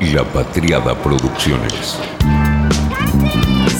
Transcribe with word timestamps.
La 0.00 0.22
Patriada 0.22 0.94
Producciones. 1.02 1.96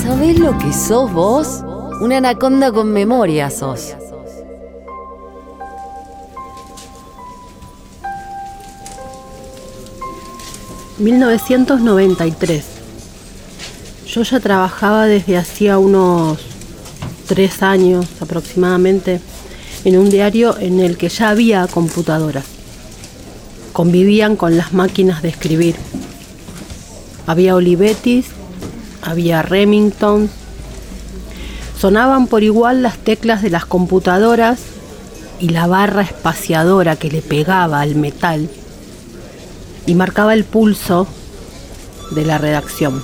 ¿Sabés 0.02 0.36
lo 0.36 0.58
que 0.58 0.72
sos 0.72 1.12
vos? 1.12 1.62
Una 2.00 2.16
anaconda 2.16 2.72
con 2.72 2.92
memoria 2.92 3.50
sos. 3.50 3.94
...1993... 10.98 12.62
Yo 14.08 14.22
ya 14.24 14.40
trabajaba 14.40 15.06
desde 15.06 15.36
hacía 15.36 15.78
unos... 15.78 16.40
...tres 17.28 17.62
años 17.62 18.06
aproximadamente... 18.20 19.20
...en 19.84 19.96
un 19.96 20.10
diario 20.10 20.58
en 20.58 20.80
el 20.80 20.98
que 20.98 21.08
ya 21.08 21.28
había 21.28 21.68
computadoras 21.68 22.58
convivían 23.78 24.34
con 24.34 24.56
las 24.56 24.72
máquinas 24.72 25.22
de 25.22 25.28
escribir. 25.28 25.76
Había 27.28 27.54
Olivettis, 27.54 28.24
había 29.02 29.42
Remington. 29.42 30.30
Sonaban 31.78 32.26
por 32.26 32.42
igual 32.42 32.82
las 32.82 32.96
teclas 32.96 33.42
de 33.42 33.50
las 33.50 33.66
computadoras 33.66 34.60
y 35.38 35.50
la 35.50 35.66
barra 35.66 36.00
espaciadora 36.00 36.96
que 36.96 37.10
le 37.10 37.20
pegaba 37.20 37.82
al 37.82 37.96
metal 37.96 38.48
y 39.84 39.94
marcaba 39.94 40.32
el 40.32 40.44
pulso 40.44 41.06
de 42.12 42.24
la 42.24 42.38
redacción. 42.38 43.02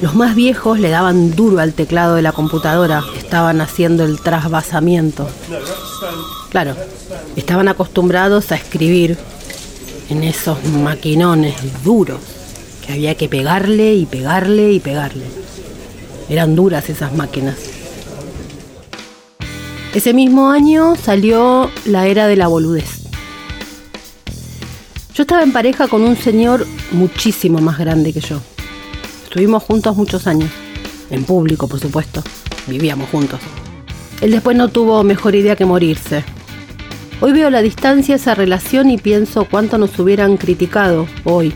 Los 0.00 0.16
más 0.16 0.34
viejos 0.34 0.80
le 0.80 0.90
daban 0.90 1.36
duro 1.36 1.60
al 1.60 1.72
teclado 1.72 2.16
de 2.16 2.22
la 2.22 2.32
computadora, 2.32 3.04
estaban 3.16 3.60
haciendo 3.60 4.04
el 4.04 4.20
trasvasamiento. 4.20 5.28
Claro, 6.50 6.74
estaban 7.36 7.68
acostumbrados 7.68 8.50
a 8.50 8.56
escribir 8.56 9.16
en 10.08 10.24
esos 10.24 10.64
maquinones 10.64 11.54
duros 11.84 12.20
que 12.86 12.92
había 12.92 13.14
que 13.14 13.28
pegarle 13.28 13.94
y 13.94 14.06
pegarle 14.06 14.72
y 14.72 14.80
pegarle. 14.80 15.24
Eran 16.28 16.54
duras 16.54 16.88
esas 16.90 17.14
máquinas. 17.14 17.56
Ese 19.94 20.14
mismo 20.14 20.50
año 20.50 20.94
salió 20.96 21.70
la 21.84 22.06
era 22.06 22.26
de 22.26 22.36
la 22.36 22.48
boludez. 22.48 23.02
Yo 25.14 25.24
estaba 25.24 25.42
en 25.42 25.52
pareja 25.52 25.88
con 25.88 26.02
un 26.02 26.16
señor 26.16 26.66
muchísimo 26.92 27.58
más 27.58 27.78
grande 27.78 28.14
que 28.14 28.20
yo. 28.20 28.40
Estuvimos 29.24 29.62
juntos 29.62 29.94
muchos 29.96 30.26
años, 30.26 30.50
en 31.10 31.24
público 31.24 31.68
por 31.68 31.78
supuesto, 31.78 32.22
vivíamos 32.66 33.10
juntos. 33.10 33.40
Él 34.22 34.30
después 34.30 34.56
no 34.56 34.68
tuvo 34.68 35.02
mejor 35.02 35.34
idea 35.34 35.56
que 35.56 35.66
morirse. 35.66 36.24
Hoy 37.24 37.32
veo 37.32 37.50
la 37.50 37.62
distancia 37.62 38.16
esa 38.16 38.34
relación 38.34 38.90
y 38.90 38.98
pienso 38.98 39.44
cuánto 39.44 39.78
nos 39.78 39.96
hubieran 40.00 40.36
criticado 40.36 41.06
hoy, 41.22 41.54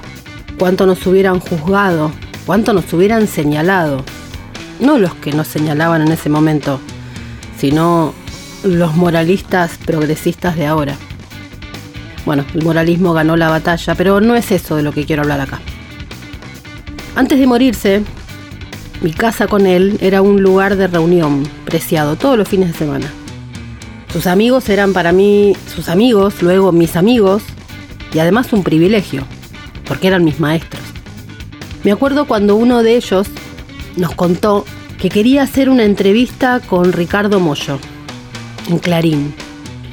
cuánto 0.61 0.87
nos 0.87 1.05
hubieran 1.09 1.41
juzgado, 1.41 2.13
cuánto 2.47 2.73
nos 2.73 2.93
hubieran 2.93 3.27
señalado. 3.27 4.05
No 4.79 4.97
los 4.97 5.17
que 5.17 5.33
nos 5.33 5.49
señalaban 5.49 6.03
en 6.03 6.13
ese 6.13 6.29
momento, 6.29 6.79
sino 7.59 8.15
los 8.63 8.95
moralistas 8.95 9.77
progresistas 9.85 10.55
de 10.55 10.67
ahora. 10.67 10.95
Bueno, 12.25 12.45
el 12.55 12.63
moralismo 12.63 13.13
ganó 13.13 13.37
la 13.37 13.49
batalla, 13.49 13.97
pero 13.97 14.21
no 14.21 14.37
es 14.37 14.53
eso 14.53 14.77
de 14.77 14.85
lo 14.85 14.93
que 14.93 15.05
quiero 15.05 15.23
hablar 15.23 15.41
acá. 15.41 15.59
Antes 17.17 17.41
de 17.41 17.47
morirse, 17.49 18.03
mi 19.01 19.13
casa 19.13 19.49
con 19.49 19.67
él 19.67 19.99
era 20.01 20.23
un 20.23 20.45
lugar 20.45 20.77
de 20.77 20.87
reunión 20.87 21.43
preciado 21.65 22.15
todos 22.15 22.39
los 22.39 22.47
fines 22.47 22.69
de 22.69 22.79
semana. 22.79 23.11
Sus 24.17 24.27
amigos 24.27 24.71
eran 24.71 24.95
para 24.95 25.13
mí 25.13 25.55
sus 25.75 25.91
amigos, 25.91 26.41
luego 26.41 26.73
mis 26.73 26.97
amigos 26.97 27.43
y 28.15 28.19
además 28.19 28.51
un 28.55 28.63
privilegio, 28.63 29.25
porque 29.87 30.07
eran 30.07 30.25
mis 30.25 30.41
maestros. 30.41 30.83
Me 31.85 31.93
acuerdo 31.93 32.27
cuando 32.27 32.57
uno 32.57 32.83
de 32.83 32.97
ellos 32.97 33.27
nos 33.97 34.15
contó 34.15 34.65
que 34.99 35.11
quería 35.11 35.43
hacer 35.43 35.69
una 35.69 35.85
entrevista 35.85 36.61
con 36.61 36.95
Ricardo 36.95 37.41
Mollo 37.41 37.79
en 38.71 38.79
Clarín. 38.79 39.35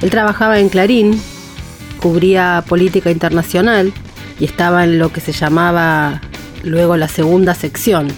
Él 0.00 0.08
trabajaba 0.08 0.58
en 0.58 0.70
Clarín, 0.70 1.20
cubría 2.00 2.64
política 2.66 3.10
internacional 3.10 3.92
y 4.40 4.46
estaba 4.46 4.84
en 4.84 4.98
lo 4.98 5.12
que 5.12 5.20
se 5.20 5.32
llamaba 5.32 6.22
luego 6.62 6.96
la 6.96 7.08
segunda 7.08 7.54
sección, 7.54 8.08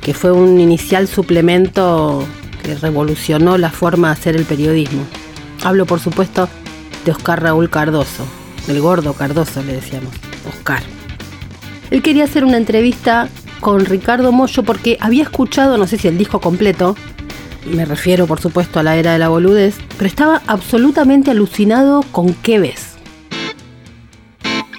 que 0.00 0.12
fue 0.12 0.32
un 0.32 0.58
inicial 0.58 1.06
suplemento 1.06 2.26
que 2.64 2.74
revolucionó 2.74 3.58
la 3.58 3.70
forma 3.70 4.08
de 4.08 4.12
hacer 4.14 4.34
el 4.34 4.44
periodismo. 4.44 5.06
Hablo, 5.62 5.86
por 5.86 6.00
supuesto, 6.00 6.48
de 7.04 7.12
Oscar 7.12 7.42
Raúl 7.42 7.68
Cardoso, 7.70 8.26
el 8.68 8.80
gordo 8.80 9.12
Cardoso 9.12 9.62
le 9.62 9.74
decíamos, 9.74 10.14
Oscar. 10.48 10.82
Él 11.90 12.02
quería 12.02 12.24
hacer 12.24 12.44
una 12.44 12.56
entrevista 12.56 13.28
con 13.60 13.84
Ricardo 13.84 14.32
Mollo 14.32 14.62
porque 14.62 14.96
había 15.00 15.22
escuchado, 15.22 15.76
no 15.76 15.86
sé 15.86 15.98
si 15.98 16.08
el 16.08 16.16
disco 16.16 16.40
completo, 16.40 16.96
me 17.66 17.84
refiero 17.84 18.26
por 18.26 18.40
supuesto 18.40 18.80
a 18.80 18.82
la 18.82 18.96
era 18.96 19.12
de 19.12 19.18
la 19.18 19.28
boludez, 19.28 19.76
pero 19.98 20.08
estaba 20.08 20.42
absolutamente 20.46 21.30
alucinado 21.30 22.02
con 22.10 22.32
qué 22.32 22.58
ves. 22.58 22.96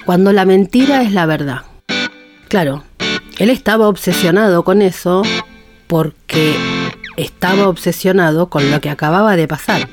Cuando 0.04 0.32
la 0.32 0.44
mentira 0.44 1.02
es 1.02 1.12
la 1.12 1.26
verdad. 1.26 1.62
Claro, 2.48 2.82
él 3.38 3.50
estaba 3.50 3.88
obsesionado 3.88 4.64
con 4.64 4.82
eso 4.82 5.22
porque 5.86 6.56
estaba 7.16 7.68
obsesionado 7.68 8.48
con 8.48 8.70
lo 8.70 8.80
que 8.80 8.90
acababa 8.90 9.36
de 9.36 9.46
pasar. 9.46 9.88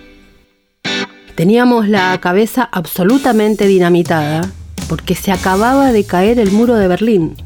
Teníamos 1.39 1.87
la 1.87 2.19
cabeza 2.19 2.67
absolutamente 2.69 3.65
dinamitada 3.65 4.41
porque 4.89 5.15
se 5.15 5.31
acababa 5.31 5.93
de 5.93 6.03
caer 6.03 6.37
el 6.37 6.51
muro 6.51 6.75
de 6.75 6.89
Berlín. 6.89 7.37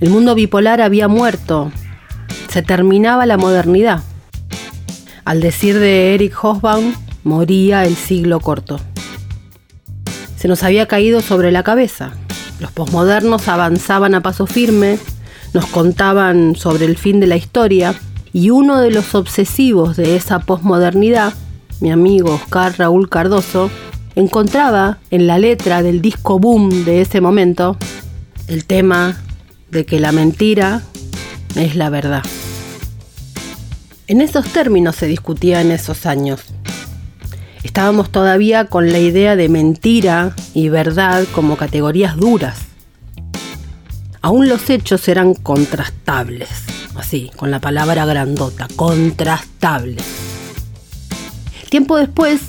El 0.00 0.08
mundo 0.08 0.34
bipolar 0.34 0.80
había 0.80 1.06
muerto. 1.06 1.70
Se 2.48 2.62
terminaba 2.62 3.26
la 3.26 3.36
modernidad. 3.36 4.02
Al 5.26 5.42
decir 5.42 5.78
de 5.78 6.14
Eric 6.14 6.32
Hobsbawm, 6.34 6.94
moría 7.22 7.84
el 7.84 7.96
siglo 7.96 8.40
corto. 8.40 8.80
Se 10.38 10.48
nos 10.48 10.62
había 10.62 10.88
caído 10.88 11.20
sobre 11.20 11.52
la 11.52 11.62
cabeza. 11.62 12.12
Los 12.60 12.72
posmodernos 12.72 13.46
avanzaban 13.48 14.14
a 14.14 14.22
paso 14.22 14.46
firme, 14.46 14.98
nos 15.52 15.66
contaban 15.66 16.56
sobre 16.56 16.86
el 16.86 16.96
fin 16.96 17.20
de 17.20 17.26
la 17.26 17.36
historia 17.36 17.94
y 18.32 18.48
uno 18.48 18.80
de 18.80 18.90
los 18.90 19.14
obsesivos 19.14 19.98
de 19.98 20.16
esa 20.16 20.38
posmodernidad, 20.38 21.34
mi 21.80 21.90
amigo 21.90 22.34
Oscar 22.34 22.78
Raúl 22.78 23.08
Cardoso, 23.08 23.70
encontraba 24.14 24.98
en 25.10 25.26
la 25.26 25.38
letra 25.38 25.82
del 25.82 26.00
disco 26.00 26.38
boom 26.38 26.84
de 26.84 27.00
ese 27.00 27.20
momento 27.20 27.76
el 28.48 28.64
tema 28.64 29.16
de 29.70 29.86
que 29.86 30.00
la 30.00 30.12
mentira 30.12 30.82
es 31.56 31.76
la 31.76 31.90
verdad. 31.90 32.22
En 34.06 34.20
esos 34.20 34.46
términos 34.46 34.96
se 34.96 35.06
discutía 35.06 35.60
en 35.60 35.70
esos 35.70 36.04
años. 36.04 36.40
Estábamos 37.62 38.10
todavía 38.10 38.64
con 38.64 38.90
la 38.90 38.98
idea 38.98 39.36
de 39.36 39.48
mentira 39.48 40.34
y 40.54 40.68
verdad 40.68 41.24
como 41.32 41.56
categorías 41.56 42.16
duras. 42.16 42.58
Aún 44.22 44.48
los 44.48 44.68
hechos 44.68 45.06
eran 45.08 45.34
contrastables, 45.34 46.48
así, 46.96 47.30
con 47.36 47.50
la 47.50 47.60
palabra 47.60 48.04
grandota, 48.04 48.66
contrastables. 48.76 50.39
Tiempo 51.70 51.96
después, 51.98 52.48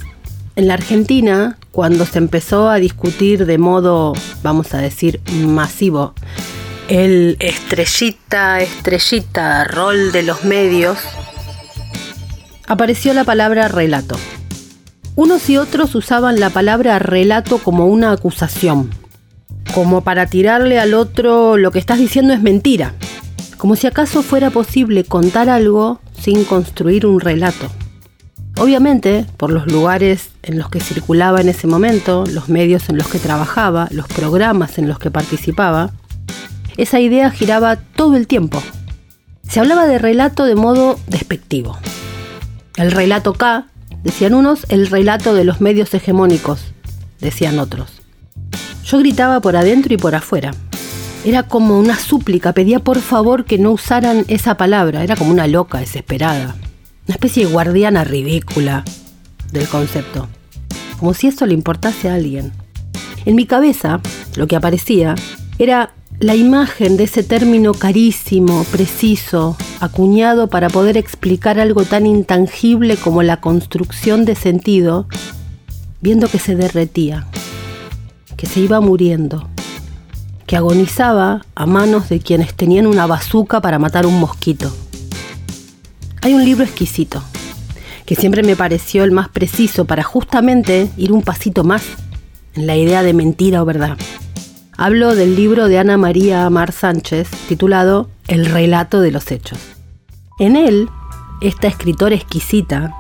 en 0.55 0.67
la 0.67 0.73
Argentina, 0.73 1.59
cuando 1.71 2.07
se 2.07 2.17
empezó 2.17 2.69
a 2.69 2.77
discutir 2.77 3.45
de 3.45 3.59
modo, 3.59 4.13
vamos 4.41 4.73
a 4.73 4.79
decir, 4.79 5.21
masivo, 5.45 6.15
el 6.89 7.37
estrellita, 7.39 8.61
estrellita 8.61 9.63
rol 9.65 10.11
de 10.11 10.23
los 10.23 10.43
medios, 10.43 10.97
apareció 12.65 13.13
la 13.13 13.23
palabra 13.23 13.67
relato. 13.67 14.17
Unos 15.15 15.47
y 15.51 15.57
otros 15.57 15.93
usaban 15.93 16.39
la 16.39 16.49
palabra 16.49 16.97
relato 16.97 17.59
como 17.59 17.85
una 17.85 18.13
acusación, 18.13 18.89
como 19.75 20.01
para 20.01 20.25
tirarle 20.25 20.79
al 20.79 20.95
otro 20.95 21.57
lo 21.57 21.69
que 21.69 21.77
estás 21.77 21.99
diciendo 21.99 22.33
es 22.33 22.41
mentira, 22.41 22.95
como 23.57 23.75
si 23.75 23.85
acaso 23.85 24.23
fuera 24.23 24.49
posible 24.49 25.03
contar 25.03 25.47
algo 25.47 26.01
sin 26.19 26.43
construir 26.43 27.05
un 27.05 27.19
relato. 27.19 27.69
Obviamente, 28.61 29.25
por 29.37 29.51
los 29.51 29.65
lugares 29.65 30.29
en 30.43 30.59
los 30.59 30.69
que 30.69 30.79
circulaba 30.79 31.41
en 31.41 31.49
ese 31.49 31.65
momento, 31.65 32.25
los 32.27 32.47
medios 32.47 32.89
en 32.89 32.97
los 32.99 33.07
que 33.07 33.17
trabajaba, 33.17 33.87
los 33.89 34.07
programas 34.07 34.77
en 34.77 34.87
los 34.87 34.99
que 34.99 35.09
participaba, 35.09 35.89
esa 36.77 36.99
idea 36.99 37.31
giraba 37.31 37.77
todo 37.77 38.17
el 38.17 38.27
tiempo. 38.27 38.61
Se 39.49 39.59
hablaba 39.59 39.87
de 39.87 39.97
relato 39.97 40.45
de 40.45 40.53
modo 40.53 40.99
despectivo. 41.07 41.75
El 42.77 42.91
relato 42.91 43.33
K 43.33 43.65
Decían 44.03 44.35
unos, 44.35 44.67
el 44.69 44.85
relato 44.85 45.33
de 45.33 45.43
los 45.43 45.59
medios 45.59 45.91
hegemónicos, 45.95 46.61
decían 47.19 47.57
otros. 47.57 48.01
Yo 48.85 48.99
gritaba 48.99 49.39
por 49.41 49.55
adentro 49.55 49.91
y 49.91 49.97
por 49.97 50.13
afuera. 50.13 50.53
Era 51.25 51.43
como 51.43 51.79
una 51.79 51.97
súplica, 51.97 52.53
pedía 52.53 52.79
por 52.79 52.99
favor 52.99 53.43
que 53.45 53.57
no 53.57 53.71
usaran 53.71 54.23
esa 54.27 54.55
palabra, 54.55 55.03
era 55.03 55.15
como 55.15 55.31
una 55.31 55.47
loca 55.47 55.79
desesperada, 55.79 56.55
una 57.11 57.15
especie 57.15 57.45
de 57.45 57.51
guardiana 57.51 58.05
ridícula 58.05 58.85
del 59.51 59.67
concepto, 59.67 60.29
como 60.97 61.13
si 61.13 61.27
eso 61.27 61.45
le 61.45 61.53
importase 61.53 62.09
a 62.09 62.13
alguien. 62.13 62.53
En 63.25 63.35
mi 63.35 63.45
cabeza, 63.45 63.99
lo 64.37 64.47
que 64.47 64.55
aparecía, 64.55 65.15
era 65.59 65.93
la 66.19 66.35
imagen 66.35 66.95
de 66.95 67.03
ese 67.03 67.23
término 67.23 67.73
carísimo, 67.73 68.63
preciso, 68.71 69.57
acuñado 69.81 70.47
para 70.47 70.69
poder 70.69 70.95
explicar 70.95 71.59
algo 71.59 71.83
tan 71.83 72.05
intangible 72.05 72.95
como 72.95 73.23
la 73.23 73.41
construcción 73.41 74.23
de 74.23 74.35
sentido, 74.35 75.05
viendo 75.99 76.29
que 76.29 76.39
se 76.39 76.55
derretía, 76.55 77.27
que 78.37 78.45
se 78.45 78.61
iba 78.61 78.79
muriendo, 78.79 79.49
que 80.47 80.55
agonizaba 80.55 81.41
a 81.55 81.65
manos 81.65 82.07
de 82.07 82.21
quienes 82.21 82.53
tenían 82.53 82.87
una 82.87 83.05
bazuca 83.05 83.59
para 83.59 83.79
matar 83.79 84.05
un 84.05 84.17
mosquito. 84.17 84.71
Hay 86.23 86.35
un 86.35 86.45
libro 86.45 86.63
exquisito, 86.63 87.23
que 88.05 88.15
siempre 88.15 88.43
me 88.43 88.55
pareció 88.55 89.03
el 89.03 89.11
más 89.11 89.29
preciso 89.29 89.85
para 89.85 90.03
justamente 90.03 90.87
ir 90.95 91.11
un 91.11 91.23
pasito 91.23 91.63
más 91.63 91.83
en 92.53 92.67
la 92.67 92.75
idea 92.75 93.01
de 93.01 93.13
mentira 93.13 93.63
o 93.63 93.65
verdad. 93.65 93.97
Hablo 94.77 95.15
del 95.15 95.35
libro 95.35 95.67
de 95.67 95.79
Ana 95.79 95.97
María 95.97 96.45
Amar 96.45 96.73
Sánchez 96.73 97.27
titulado 97.47 98.07
El 98.27 98.45
relato 98.45 99.01
de 99.01 99.09
los 99.09 99.31
hechos. 99.31 99.57
En 100.37 100.55
él, 100.55 100.89
esta 101.41 101.67
escritora 101.67 102.13
exquisita 102.13 102.95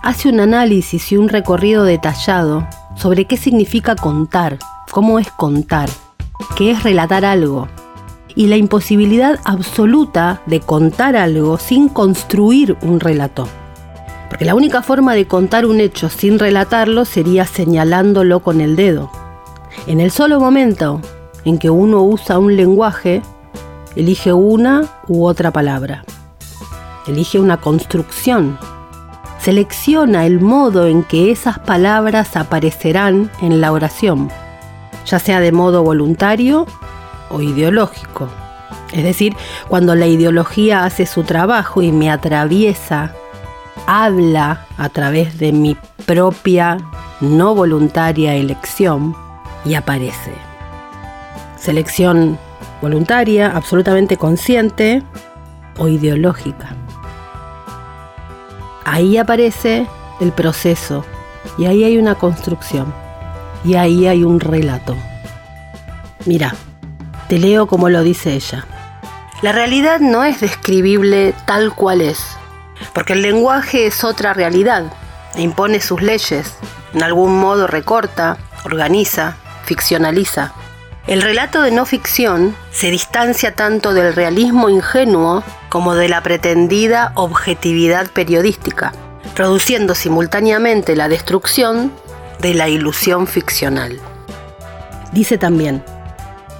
hace 0.00 0.28
un 0.28 0.38
análisis 0.38 1.10
y 1.10 1.16
un 1.16 1.28
recorrido 1.28 1.82
detallado 1.82 2.64
sobre 2.96 3.24
qué 3.24 3.36
significa 3.36 3.96
contar, 3.96 4.60
cómo 4.92 5.18
es 5.18 5.32
contar, 5.32 5.88
qué 6.56 6.70
es 6.70 6.84
relatar 6.84 7.24
algo, 7.24 7.66
y 8.36 8.46
la 8.46 8.56
imposibilidad 8.56 9.38
absoluta 9.44 10.42
de 10.46 10.60
contar 10.60 11.16
algo 11.16 11.58
sin 11.58 11.88
construir 11.88 12.76
un 12.82 13.00
relato. 13.00 13.46
Porque 14.28 14.44
la 14.44 14.54
única 14.54 14.82
forma 14.82 15.14
de 15.14 15.26
contar 15.26 15.66
un 15.66 15.80
hecho 15.80 16.08
sin 16.10 16.38
relatarlo 16.38 17.04
sería 17.04 17.46
señalándolo 17.46 18.40
con 18.40 18.60
el 18.60 18.74
dedo. 18.74 19.10
En 19.86 20.00
el 20.00 20.10
solo 20.10 20.40
momento 20.40 21.00
en 21.44 21.58
que 21.58 21.70
uno 21.70 22.02
usa 22.02 22.38
un 22.38 22.56
lenguaje, 22.56 23.22
elige 23.94 24.32
una 24.32 24.84
u 25.06 25.26
otra 25.26 25.52
palabra. 25.52 26.04
Elige 27.06 27.38
una 27.38 27.58
construcción. 27.58 28.58
Selecciona 29.38 30.24
el 30.24 30.40
modo 30.40 30.86
en 30.86 31.04
que 31.04 31.30
esas 31.30 31.58
palabras 31.58 32.34
aparecerán 32.36 33.30
en 33.42 33.60
la 33.60 33.72
oración, 33.72 34.30
ya 35.04 35.18
sea 35.18 35.40
de 35.40 35.52
modo 35.52 35.82
voluntario 35.82 36.66
o 37.30 37.40
ideológico. 37.40 38.28
Es 38.92 39.04
decir, 39.04 39.34
cuando 39.68 39.94
la 39.94 40.06
ideología 40.06 40.84
hace 40.84 41.06
su 41.06 41.24
trabajo 41.24 41.82
y 41.82 41.90
me 41.92 42.10
atraviesa, 42.10 43.12
habla 43.86 44.66
a 44.78 44.88
través 44.88 45.38
de 45.38 45.52
mi 45.52 45.76
propia 46.06 46.78
no 47.20 47.54
voluntaria 47.54 48.34
elección, 48.34 49.16
y 49.64 49.74
aparece. 49.74 50.32
Selección 51.58 52.38
voluntaria, 52.82 53.50
absolutamente 53.50 54.16
consciente 54.16 55.02
o 55.78 55.88
ideológica. 55.88 56.76
Ahí 58.84 59.16
aparece 59.16 59.86
el 60.20 60.32
proceso 60.32 61.04
y 61.56 61.64
ahí 61.64 61.84
hay 61.84 61.96
una 61.96 62.14
construcción 62.16 62.92
y 63.64 63.74
ahí 63.74 64.06
hay 64.06 64.22
un 64.24 64.40
relato. 64.40 64.94
Mira, 66.26 66.54
te 67.28 67.38
leo 67.38 67.66
como 67.66 67.88
lo 67.88 68.02
dice 68.02 68.34
ella. 68.34 68.66
La 69.42 69.52
realidad 69.52 70.00
no 70.00 70.24
es 70.24 70.40
describible 70.40 71.34
tal 71.46 71.74
cual 71.74 72.00
es, 72.00 72.20
porque 72.92 73.12
el 73.12 73.22
lenguaje 73.22 73.86
es 73.86 74.04
otra 74.04 74.32
realidad, 74.32 74.84
e 75.34 75.42
impone 75.42 75.80
sus 75.80 76.02
leyes, 76.02 76.54
en 76.94 77.02
algún 77.02 77.38
modo 77.38 77.66
recorta, 77.66 78.38
organiza, 78.64 79.36
ficcionaliza. 79.64 80.52
El 81.06 81.20
relato 81.20 81.60
de 81.60 81.70
no 81.70 81.84
ficción 81.84 82.56
se 82.70 82.90
distancia 82.90 83.54
tanto 83.54 83.92
del 83.92 84.14
realismo 84.14 84.70
ingenuo 84.70 85.42
como 85.68 85.94
de 85.94 86.08
la 86.08 86.22
pretendida 86.22 87.12
objetividad 87.14 88.06
periodística, 88.10 88.92
produciendo 89.34 89.94
simultáneamente 89.94 90.96
la 90.96 91.08
destrucción 91.08 91.92
de 92.38 92.54
la 92.54 92.68
ilusión 92.68 93.26
ficcional. 93.26 94.00
Dice 95.12 95.36
también, 95.36 95.84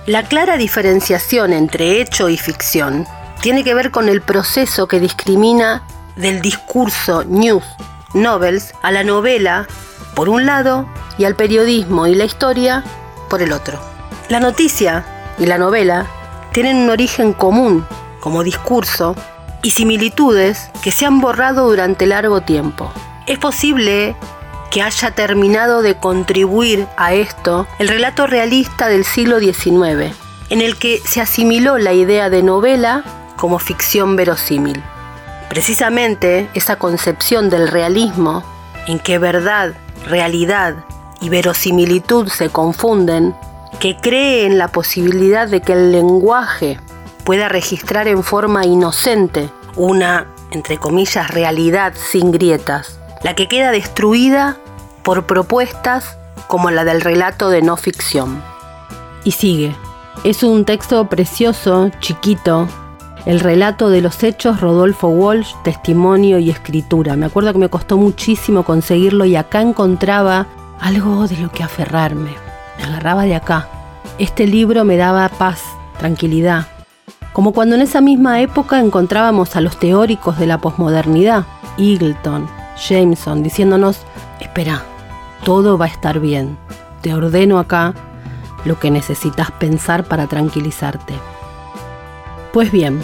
la 0.06 0.22
clara 0.22 0.58
diferenciación 0.58 1.54
entre 1.54 2.00
hecho 2.00 2.28
y 2.28 2.36
ficción 2.36 3.06
tiene 3.40 3.64
que 3.64 3.74
ver 3.74 3.90
con 3.90 4.08
el 4.08 4.20
proceso 4.20 4.86
que 4.86 5.00
discrimina 5.00 5.82
del 6.16 6.42
discurso 6.42 7.24
news, 7.24 7.64
novels, 8.12 8.74
a 8.82 8.92
la 8.92 9.02
novela, 9.02 9.66
por 10.14 10.28
un 10.28 10.44
lado, 10.44 10.86
y 11.16 11.24
al 11.24 11.36
periodismo 11.36 12.06
y 12.06 12.14
la 12.14 12.24
historia 12.24 12.84
por 13.30 13.40
el 13.40 13.52
otro. 13.52 13.80
La 14.28 14.40
noticia 14.40 15.04
y 15.38 15.46
la 15.46 15.58
novela 15.58 16.06
tienen 16.52 16.76
un 16.76 16.90
origen 16.90 17.32
común 17.32 17.86
como 18.20 18.42
discurso 18.42 19.16
y 19.62 19.70
similitudes 19.70 20.70
que 20.82 20.90
se 20.90 21.06
han 21.06 21.20
borrado 21.20 21.68
durante 21.68 22.06
largo 22.06 22.42
tiempo. 22.42 22.92
Es 23.26 23.38
posible 23.38 24.16
que 24.70 24.82
haya 24.82 25.12
terminado 25.12 25.82
de 25.82 25.96
contribuir 25.96 26.87
a 26.96 27.14
esto 27.14 27.66
el 27.78 27.88
relato 27.88 28.26
realista 28.26 28.88
del 28.88 29.05
siglo 29.05 29.38
XIX, 29.38 30.14
en 30.50 30.61
el 30.61 30.76
que 30.76 31.00
se 31.05 31.20
asimiló 31.20 31.78
la 31.78 31.93
idea 31.93 32.31
de 32.31 32.43
novela 32.43 33.05
como 33.37 33.58
ficción 33.58 34.16
verosímil. 34.16 34.82
Precisamente 35.49 36.49
esa 36.55 36.76
concepción 36.76 37.50
del 37.50 37.69
realismo, 37.69 38.43
en 38.87 38.99
que 38.99 39.19
verdad, 39.19 39.75
realidad 40.06 40.75
y 41.20 41.28
verosimilitud 41.28 42.28
se 42.28 42.49
confunden, 42.49 43.34
que 43.78 43.96
cree 43.96 44.46
en 44.46 44.58
la 44.58 44.69
posibilidad 44.69 45.49
de 45.49 45.60
que 45.60 45.72
el 45.72 45.93
lenguaje 45.93 46.78
pueda 47.25 47.49
registrar 47.49 48.08
en 48.08 48.22
forma 48.22 48.64
inocente 48.67 49.50
una, 49.76 50.26
entre 50.50 50.78
comillas, 50.78 51.31
realidad 51.31 51.94
sin 51.96 52.31
grietas, 52.31 52.99
la 53.24 53.34
que 53.34 53.48
queda 53.48 53.72
destruida 53.72 54.58
por 55.02 55.26
propuestas 55.26 56.18
como 56.46 56.70
la 56.70 56.84
del 56.84 57.00
relato 57.00 57.48
de 57.48 57.62
no 57.62 57.76
ficción. 57.76 58.40
Y 59.24 59.32
sigue. 59.32 59.74
Es 60.24 60.42
un 60.42 60.66
texto 60.66 61.08
precioso, 61.08 61.90
chiquito, 62.00 62.68
el 63.24 63.40
relato 63.40 63.88
de 63.88 64.02
los 64.02 64.22
hechos 64.22 64.60
Rodolfo 64.60 65.08
Walsh, 65.08 65.54
testimonio 65.64 66.38
y 66.38 66.50
escritura. 66.50 67.16
Me 67.16 67.24
acuerdo 67.24 67.52
que 67.54 67.58
me 67.58 67.70
costó 67.70 67.96
muchísimo 67.96 68.62
conseguirlo 68.62 69.24
y 69.24 69.36
acá 69.36 69.62
encontraba 69.62 70.46
algo 70.78 71.26
de 71.26 71.38
lo 71.38 71.50
que 71.50 71.62
aferrarme. 71.62 72.34
Me 72.76 72.84
agarraba 72.84 73.24
de 73.24 73.34
acá. 73.34 73.68
Este 74.18 74.46
libro 74.46 74.84
me 74.84 74.98
daba 74.98 75.30
paz, 75.30 75.62
tranquilidad. 75.98 76.66
Como 77.32 77.52
cuando 77.52 77.74
en 77.74 77.82
esa 77.82 78.02
misma 78.02 78.43
época 78.43 78.78
encontrábamos 78.81 79.56
a 79.56 79.62
los 79.62 79.78
teóricos 79.78 80.38
de 80.38 80.46
la 80.46 80.58
posmodernidad, 80.58 81.46
Eagleton, 81.78 82.46
Jameson, 82.76 83.43
diciéndonos, 83.43 84.00
espera, 84.40 84.82
todo 85.44 85.78
va 85.78 85.86
a 85.86 85.88
estar 85.88 86.20
bien. 86.20 86.56
Te 87.02 87.14
ordeno 87.14 87.58
acá 87.58 87.94
lo 88.64 88.78
que 88.78 88.90
necesitas 88.90 89.50
pensar 89.52 90.04
para 90.04 90.26
tranquilizarte. 90.26 91.14
Pues 92.52 92.70
bien, 92.72 93.02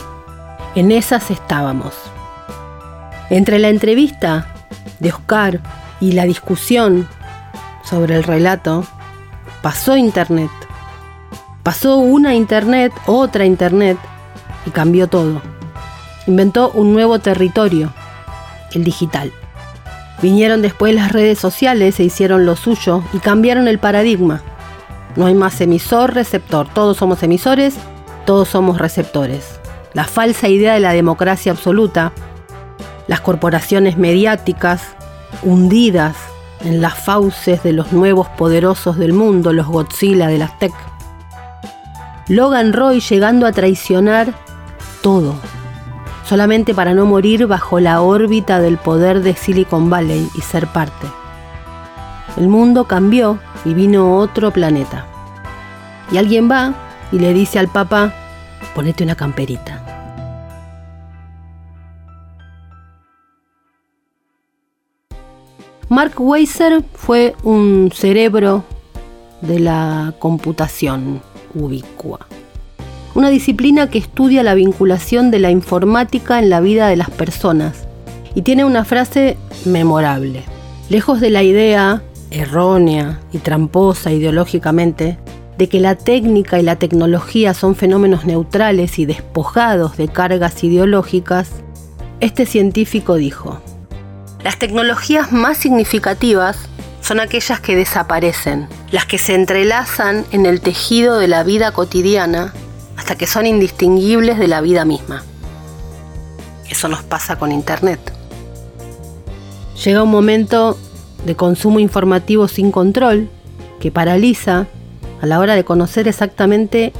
en 0.74 0.92
esas 0.92 1.30
estábamos. 1.30 1.94
Entre 3.28 3.58
la 3.58 3.68
entrevista 3.68 4.46
de 4.98 5.10
Oscar 5.10 5.60
y 6.00 6.12
la 6.12 6.24
discusión 6.24 7.08
sobre 7.84 8.16
el 8.16 8.24
relato, 8.24 8.84
pasó 9.62 9.96
Internet. 9.96 10.50
Pasó 11.62 11.98
una 11.98 12.34
Internet, 12.34 12.92
otra 13.06 13.44
Internet, 13.44 13.98
y 14.66 14.70
cambió 14.70 15.08
todo. 15.08 15.42
Inventó 16.26 16.70
un 16.70 16.92
nuevo 16.92 17.18
territorio, 17.18 17.92
el 18.72 18.84
digital. 18.84 19.32
Vinieron 20.22 20.60
después 20.60 20.94
las 20.94 21.12
redes 21.12 21.38
sociales, 21.38 21.98
e 21.98 22.04
hicieron 22.04 22.44
lo 22.44 22.56
suyo 22.56 23.02
y 23.12 23.18
cambiaron 23.18 23.68
el 23.68 23.78
paradigma. 23.78 24.42
No 25.16 25.26
hay 25.26 25.34
más 25.34 25.60
emisor, 25.60 26.14
receptor. 26.14 26.68
Todos 26.72 26.98
somos 26.98 27.22
emisores, 27.22 27.76
todos 28.26 28.48
somos 28.48 28.78
receptores. 28.78 29.58
La 29.92 30.04
falsa 30.04 30.48
idea 30.48 30.74
de 30.74 30.80
la 30.80 30.92
democracia 30.92 31.52
absoluta, 31.52 32.12
las 33.08 33.20
corporaciones 33.20 33.96
mediáticas 33.96 34.82
hundidas 35.42 36.16
en 36.64 36.80
las 36.80 36.94
fauces 36.94 37.62
de 37.62 37.72
los 37.72 37.92
nuevos 37.92 38.28
poderosos 38.28 38.98
del 38.98 39.12
mundo, 39.12 39.52
los 39.52 39.66
Godzilla 39.66 40.28
de 40.28 40.38
las 40.38 40.58
tech. 40.58 40.72
Logan 42.28 42.72
Roy 42.72 43.00
llegando 43.00 43.46
a 43.46 43.52
traicionar 43.52 44.32
todo, 45.02 45.34
solamente 46.30 46.74
para 46.74 46.94
no 46.94 47.06
morir 47.06 47.48
bajo 47.48 47.80
la 47.80 48.02
órbita 48.02 48.60
del 48.60 48.78
poder 48.78 49.20
de 49.20 49.34
Silicon 49.34 49.90
Valley 49.90 50.30
y 50.38 50.40
ser 50.42 50.68
parte. 50.68 51.08
El 52.36 52.46
mundo 52.46 52.84
cambió 52.84 53.40
y 53.64 53.74
vino 53.74 54.16
otro 54.16 54.52
planeta. 54.52 55.06
Y 56.12 56.18
alguien 56.18 56.48
va 56.48 56.72
y 57.10 57.18
le 57.18 57.34
dice 57.34 57.58
al 57.58 57.66
Papa, 57.66 58.14
ponete 58.76 59.02
una 59.02 59.16
camperita. 59.16 59.84
Mark 65.88 66.14
Weiser 66.16 66.84
fue 66.94 67.34
un 67.42 67.90
cerebro 67.92 68.62
de 69.40 69.58
la 69.58 70.14
computación 70.20 71.22
ubicua. 71.56 72.29
Una 73.20 73.28
disciplina 73.28 73.90
que 73.90 73.98
estudia 73.98 74.42
la 74.42 74.54
vinculación 74.54 75.30
de 75.30 75.40
la 75.40 75.50
informática 75.50 76.38
en 76.38 76.48
la 76.48 76.62
vida 76.62 76.88
de 76.88 76.96
las 76.96 77.10
personas 77.10 77.86
y 78.34 78.40
tiene 78.40 78.64
una 78.64 78.86
frase 78.86 79.36
memorable. 79.66 80.42
Lejos 80.88 81.20
de 81.20 81.28
la 81.28 81.42
idea, 81.42 82.02
errónea 82.30 83.20
y 83.30 83.36
tramposa 83.36 84.10
ideológicamente, 84.10 85.18
de 85.58 85.68
que 85.68 85.80
la 85.80 85.96
técnica 85.96 86.58
y 86.58 86.62
la 86.62 86.76
tecnología 86.76 87.52
son 87.52 87.76
fenómenos 87.76 88.24
neutrales 88.24 88.98
y 88.98 89.04
despojados 89.04 89.98
de 89.98 90.08
cargas 90.08 90.64
ideológicas, 90.64 91.50
este 92.20 92.46
científico 92.46 93.16
dijo, 93.16 93.60
las 94.42 94.58
tecnologías 94.58 95.30
más 95.30 95.58
significativas 95.58 96.56
son 97.02 97.20
aquellas 97.20 97.60
que 97.60 97.76
desaparecen, 97.76 98.66
las 98.92 99.04
que 99.04 99.18
se 99.18 99.34
entrelazan 99.34 100.24
en 100.32 100.46
el 100.46 100.62
tejido 100.62 101.18
de 101.18 101.28
la 101.28 101.42
vida 101.42 101.72
cotidiana 101.72 102.54
hasta 103.00 103.16
que 103.16 103.26
son 103.26 103.46
indistinguibles 103.46 104.38
de 104.38 104.46
la 104.46 104.60
vida 104.60 104.84
misma. 104.84 105.24
Eso 106.68 106.86
nos 106.86 107.02
pasa 107.02 107.38
con 107.38 107.50
Internet. 107.50 107.98
Llega 109.82 110.02
un 110.02 110.10
momento 110.10 110.76
de 111.24 111.34
consumo 111.34 111.78
informativo 111.80 112.46
sin 112.46 112.70
control 112.70 113.30
que 113.80 113.90
paraliza 113.90 114.66
a 115.22 115.26
la 115.26 115.38
hora 115.38 115.54
de 115.54 115.64
conocer 115.64 116.08
exactamente 116.08 116.92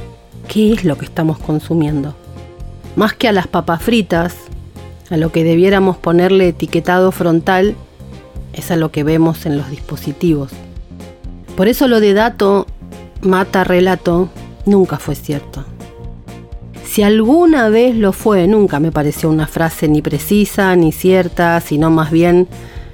qué 0.47 0.73
es 0.73 0.85
lo 0.85 0.97
que 0.97 1.05
estamos 1.05 1.37
consumiendo. 1.37 2.15
Más 2.95 3.13
que 3.13 3.27
a 3.27 3.31
las 3.31 3.45
papas 3.45 3.83
fritas, 3.83 4.33
a 5.11 5.17
lo 5.17 5.31
que 5.31 5.43
debiéramos 5.43 5.97
ponerle 5.97 6.47
etiquetado 6.47 7.11
frontal, 7.11 7.75
es 8.53 8.71
a 8.71 8.75
lo 8.75 8.91
que 8.91 9.03
vemos 9.03 9.45
en 9.45 9.55
los 9.55 9.69
dispositivos. 9.69 10.51
Por 11.55 11.67
eso 11.67 11.87
lo 11.87 11.99
de 11.99 12.15
dato 12.15 12.65
mata 13.21 13.63
relato 13.63 14.29
nunca 14.65 14.97
fue 14.97 15.13
cierto. 15.13 15.63
Si 16.91 17.03
alguna 17.03 17.69
vez 17.69 17.95
lo 17.95 18.11
fue, 18.11 18.49
nunca 18.49 18.81
me 18.81 18.91
pareció 18.91 19.29
una 19.29 19.47
frase 19.47 19.87
ni 19.87 20.01
precisa 20.01 20.75
ni 20.75 20.91
cierta, 20.91 21.57
sino 21.61 21.89
más 21.89 22.11
bien 22.11 22.49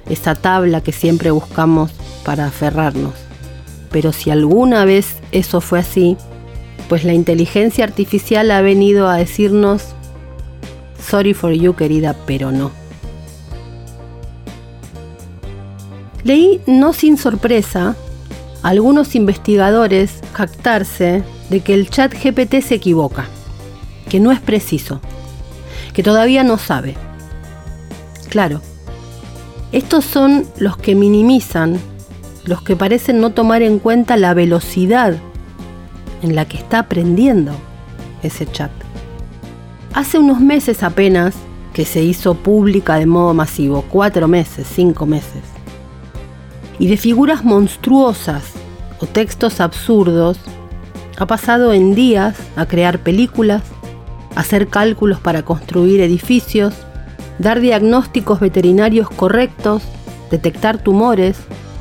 esa 0.08 0.36
tabla 0.36 0.82
que 0.82 0.92
siempre 0.92 1.32
buscamos 1.32 1.90
para 2.24 2.46
aferrarnos. 2.46 3.14
Pero 3.90 4.12
si 4.12 4.30
alguna 4.30 4.84
vez 4.84 5.16
eso 5.32 5.60
fue 5.60 5.80
así, 5.80 6.16
pues 6.88 7.02
la 7.02 7.12
inteligencia 7.12 7.82
artificial 7.82 8.52
ha 8.52 8.60
venido 8.60 9.08
a 9.08 9.16
decirnos, 9.16 9.82
sorry 11.04 11.34
for 11.34 11.50
you 11.50 11.74
querida, 11.74 12.14
pero 12.24 12.52
no. 12.52 12.70
Leí, 16.22 16.60
no 16.68 16.92
sin 16.92 17.18
sorpresa, 17.18 17.96
a 18.62 18.68
algunos 18.68 19.16
investigadores 19.16 20.20
jactarse 20.34 21.24
de 21.50 21.60
que 21.62 21.74
el 21.74 21.90
chat 21.90 22.14
GPT 22.14 22.62
se 22.62 22.76
equivoca, 22.76 23.28
que 24.08 24.20
no 24.20 24.32
es 24.32 24.40
preciso, 24.40 25.00
que 25.92 26.02
todavía 26.02 26.44
no 26.44 26.58
sabe. 26.58 26.96
Claro, 28.28 28.60
estos 29.72 30.04
son 30.04 30.46
los 30.58 30.76
que 30.76 30.94
minimizan 30.94 31.78
los 32.44 32.62
que 32.62 32.76
parecen 32.76 33.20
no 33.20 33.30
tomar 33.30 33.62
en 33.62 33.78
cuenta 33.78 34.16
la 34.16 34.32
velocidad 34.32 35.16
en 36.22 36.34
la 36.34 36.46
que 36.46 36.56
está 36.56 36.80
aprendiendo 36.80 37.52
ese 38.22 38.50
chat. 38.50 38.70
Hace 39.92 40.18
unos 40.18 40.40
meses 40.40 40.82
apenas 40.82 41.34
que 41.74 41.84
se 41.84 42.02
hizo 42.02 42.34
pública 42.34 42.96
de 42.96 43.06
modo 43.06 43.34
masivo, 43.34 43.84
cuatro 43.88 44.28
meses, 44.28 44.66
cinco 44.74 45.06
meses. 45.06 45.42
Y 46.78 46.88
de 46.88 46.96
figuras 46.96 47.44
monstruosas 47.44 48.44
o 49.00 49.06
textos 49.06 49.60
absurdos, 49.60 50.38
ha 51.18 51.26
pasado 51.26 51.72
en 51.72 51.94
días 51.94 52.36
a 52.56 52.66
crear 52.66 53.00
películas, 53.00 53.62
hacer 54.38 54.68
cálculos 54.68 55.18
para 55.18 55.42
construir 55.42 56.00
edificios, 56.00 56.72
dar 57.40 57.58
diagnósticos 57.58 58.38
veterinarios 58.38 59.10
correctos, 59.10 59.82
detectar 60.30 60.78
tumores, 60.78 61.36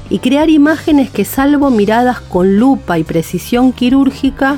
y 0.10 0.20
crear 0.20 0.50
imágenes 0.50 1.12
que 1.12 1.24
salvo 1.24 1.70
miradas 1.70 2.20
con 2.20 2.58
lupa 2.58 2.98
y 2.98 3.04
precisión 3.04 3.74
quirúrgica 3.74 4.58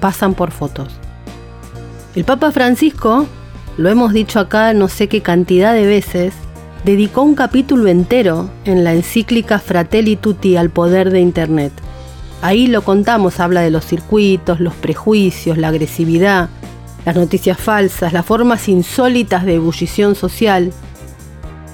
pasan 0.00 0.34
por 0.34 0.52
fotos. 0.52 0.88
El 2.14 2.24
Papa 2.24 2.52
Francisco, 2.52 3.26
lo 3.76 3.88
hemos 3.88 4.12
dicho 4.12 4.38
acá 4.38 4.72
no 4.72 4.86
sé 4.86 5.08
qué 5.08 5.20
cantidad 5.20 5.72
de 5.74 5.86
veces, 5.86 6.34
dedicó 6.84 7.22
un 7.22 7.34
capítulo 7.34 7.88
entero 7.88 8.50
en 8.66 8.84
la 8.84 8.92
encíclica 8.92 9.58
Fratelli 9.58 10.14
Tutti 10.14 10.56
al 10.56 10.70
poder 10.70 11.10
de 11.10 11.20
Internet. 11.20 11.72
Ahí 12.40 12.68
lo 12.68 12.82
contamos, 12.82 13.40
habla 13.40 13.62
de 13.62 13.70
los 13.70 13.84
circuitos, 13.84 14.60
los 14.60 14.74
prejuicios, 14.74 15.58
la 15.58 15.68
agresividad, 15.68 16.50
las 17.04 17.16
noticias 17.16 17.58
falsas, 17.58 18.12
las 18.12 18.24
formas 18.24 18.68
insólitas 18.68 19.44
de 19.44 19.54
ebullición 19.54 20.14
social, 20.14 20.72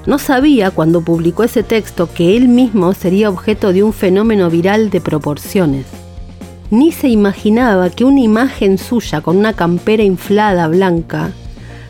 no 0.06 0.18
sabía 0.18 0.70
cuando 0.70 1.02
publicó 1.02 1.44
ese 1.44 1.62
texto 1.62 2.08
que 2.12 2.36
él 2.36 2.48
mismo 2.48 2.94
sería 2.94 3.28
objeto 3.28 3.72
de 3.72 3.82
un 3.82 3.92
fenómeno 3.92 4.48
viral 4.48 4.88
de 4.88 5.00
proporciones. 5.00 5.86
Ni 6.70 6.92
se 6.92 7.08
imaginaba 7.08 7.90
que 7.90 8.04
una 8.04 8.20
imagen 8.20 8.78
suya 8.78 9.20
con 9.20 9.36
una 9.36 9.52
campera 9.52 10.02
inflada 10.02 10.66
blanca 10.68 11.32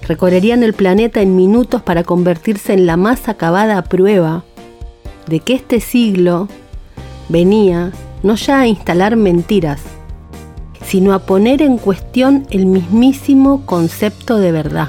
recorrería 0.06 0.54
el 0.54 0.72
planeta 0.72 1.20
en 1.20 1.36
minutos 1.36 1.82
para 1.82 2.02
convertirse 2.02 2.72
en 2.72 2.86
la 2.86 2.96
más 2.96 3.28
acabada 3.28 3.82
prueba 3.82 4.42
de 5.28 5.40
que 5.40 5.54
este 5.54 5.80
siglo 5.80 6.48
venía 7.28 7.92
no 8.22 8.34
ya 8.34 8.60
a 8.60 8.66
instalar 8.66 9.16
mentiras, 9.16 9.82
sino 10.88 11.12
a 11.12 11.18
poner 11.18 11.60
en 11.60 11.76
cuestión 11.76 12.46
el 12.48 12.64
mismísimo 12.64 13.66
concepto 13.66 14.38
de 14.38 14.52
verdad. 14.52 14.88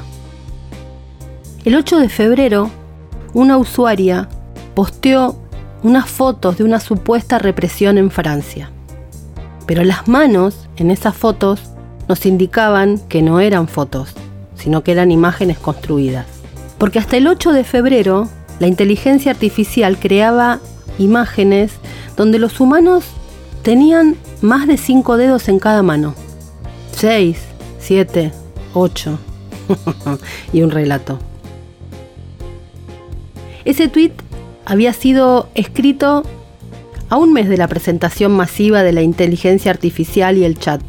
El 1.66 1.76
8 1.76 2.00
de 2.00 2.08
febrero 2.08 2.72
una 3.34 3.58
usuaria 3.58 4.30
posteó 4.76 5.36
unas 5.84 6.10
fotos 6.10 6.58
de 6.58 6.64
una 6.64 6.80
supuesta 6.80 7.38
represión 7.38 7.98
en 7.98 8.12
Francia. 8.12 8.72
Pero 9.66 9.84
las 9.84 10.08
manos 10.08 10.70
en 10.78 10.90
esas 10.90 11.18
fotos 11.18 11.60
nos 12.08 12.26
indicaban 12.26 12.98
que 13.10 13.22
no 13.22 13.42
eran 13.42 13.68
fotos, 13.68 14.14
sino 14.56 14.84
que 14.84 14.94
eran 14.94 15.12
imágenes 15.12 15.60
construidas. 15.60 16.26
Porque 16.78 17.00
hasta 17.00 17.18
el 17.18 17.28
8 17.28 17.52
de 17.52 17.66
febrero 17.66 18.30
la 18.60 18.68
inteligencia 18.68 19.32
artificial 19.32 20.00
creaba 20.00 20.60
imágenes 20.98 21.74
donde 22.16 22.40
los 22.40 22.62
humanos 22.62 23.04
tenían 23.62 24.16
más 24.42 24.68
de 24.68 24.78
5 24.78 25.18
dedos 25.18 25.50
en 25.50 25.60
cada 25.60 25.84
mano. 25.84 26.16
6, 26.96 27.38
7, 27.80 28.32
8 28.74 29.20
y 30.54 30.62
un 30.62 30.72
relato. 30.72 31.20
Ese 33.66 33.88
tweet 33.88 34.14
había 34.66 34.94
sido 34.94 35.50
escrito 35.56 36.24
a 37.10 37.18
un 37.18 37.34
mes 37.34 37.50
de 37.50 37.58
la 37.58 37.68
presentación 37.68 38.32
masiva 38.32 38.84
de 38.84 38.94
la 38.94 39.02
inteligencia 39.02 39.72
artificial 39.72 40.38
y 40.38 40.44
el 40.44 40.58
chat. 40.58 40.82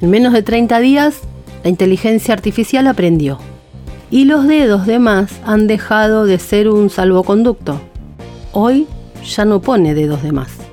En 0.00 0.10
menos 0.10 0.32
de 0.32 0.42
30 0.42 0.80
días, 0.80 1.20
la 1.62 1.70
inteligencia 1.70 2.32
artificial 2.32 2.86
aprendió. 2.86 3.38
Y 4.10 4.24
los 4.24 4.46
dedos 4.46 4.86
de 4.86 4.98
más 4.98 5.32
han 5.44 5.66
dejado 5.66 6.24
de 6.24 6.38
ser 6.38 6.68
un 6.68 6.90
salvoconducto. 6.90 7.80
Hoy 8.52 8.86
ya 9.24 9.44
no 9.44 9.60
pone 9.60 9.94
dedos 9.94 10.22
de 10.22 10.32
más. 10.32 10.69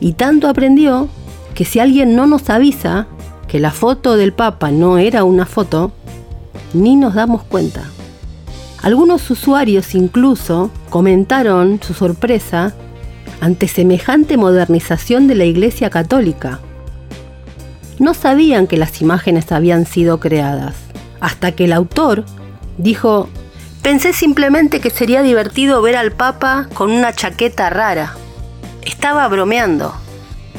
Y 0.00 0.12
tanto 0.12 0.48
aprendió 0.48 1.08
que 1.54 1.64
si 1.64 1.80
alguien 1.80 2.16
no 2.16 2.26
nos 2.26 2.50
avisa 2.50 3.06
que 3.48 3.60
la 3.60 3.70
foto 3.70 4.16
del 4.16 4.32
Papa 4.32 4.70
no 4.70 4.98
era 4.98 5.24
una 5.24 5.46
foto, 5.46 5.92
ni 6.74 6.96
nos 6.96 7.14
damos 7.14 7.42
cuenta. 7.44 7.82
Algunos 8.82 9.30
usuarios 9.30 9.94
incluso 9.94 10.70
comentaron 10.90 11.80
su 11.82 11.94
sorpresa 11.94 12.74
ante 13.40 13.68
semejante 13.68 14.36
modernización 14.36 15.26
de 15.28 15.34
la 15.34 15.44
Iglesia 15.44 15.90
Católica. 15.90 16.60
No 17.98 18.14
sabían 18.14 18.66
que 18.66 18.76
las 18.76 19.00
imágenes 19.00 19.52
habían 19.52 19.86
sido 19.86 20.20
creadas, 20.20 20.76
hasta 21.20 21.52
que 21.52 21.64
el 21.64 21.72
autor 21.72 22.24
dijo, 22.76 23.28
pensé 23.82 24.12
simplemente 24.12 24.80
que 24.80 24.90
sería 24.90 25.22
divertido 25.22 25.80
ver 25.80 25.96
al 25.96 26.12
Papa 26.12 26.68
con 26.74 26.90
una 26.90 27.12
chaqueta 27.12 27.70
rara. 27.70 28.14
Estaba 29.06 29.28
bromeando. 29.28 29.94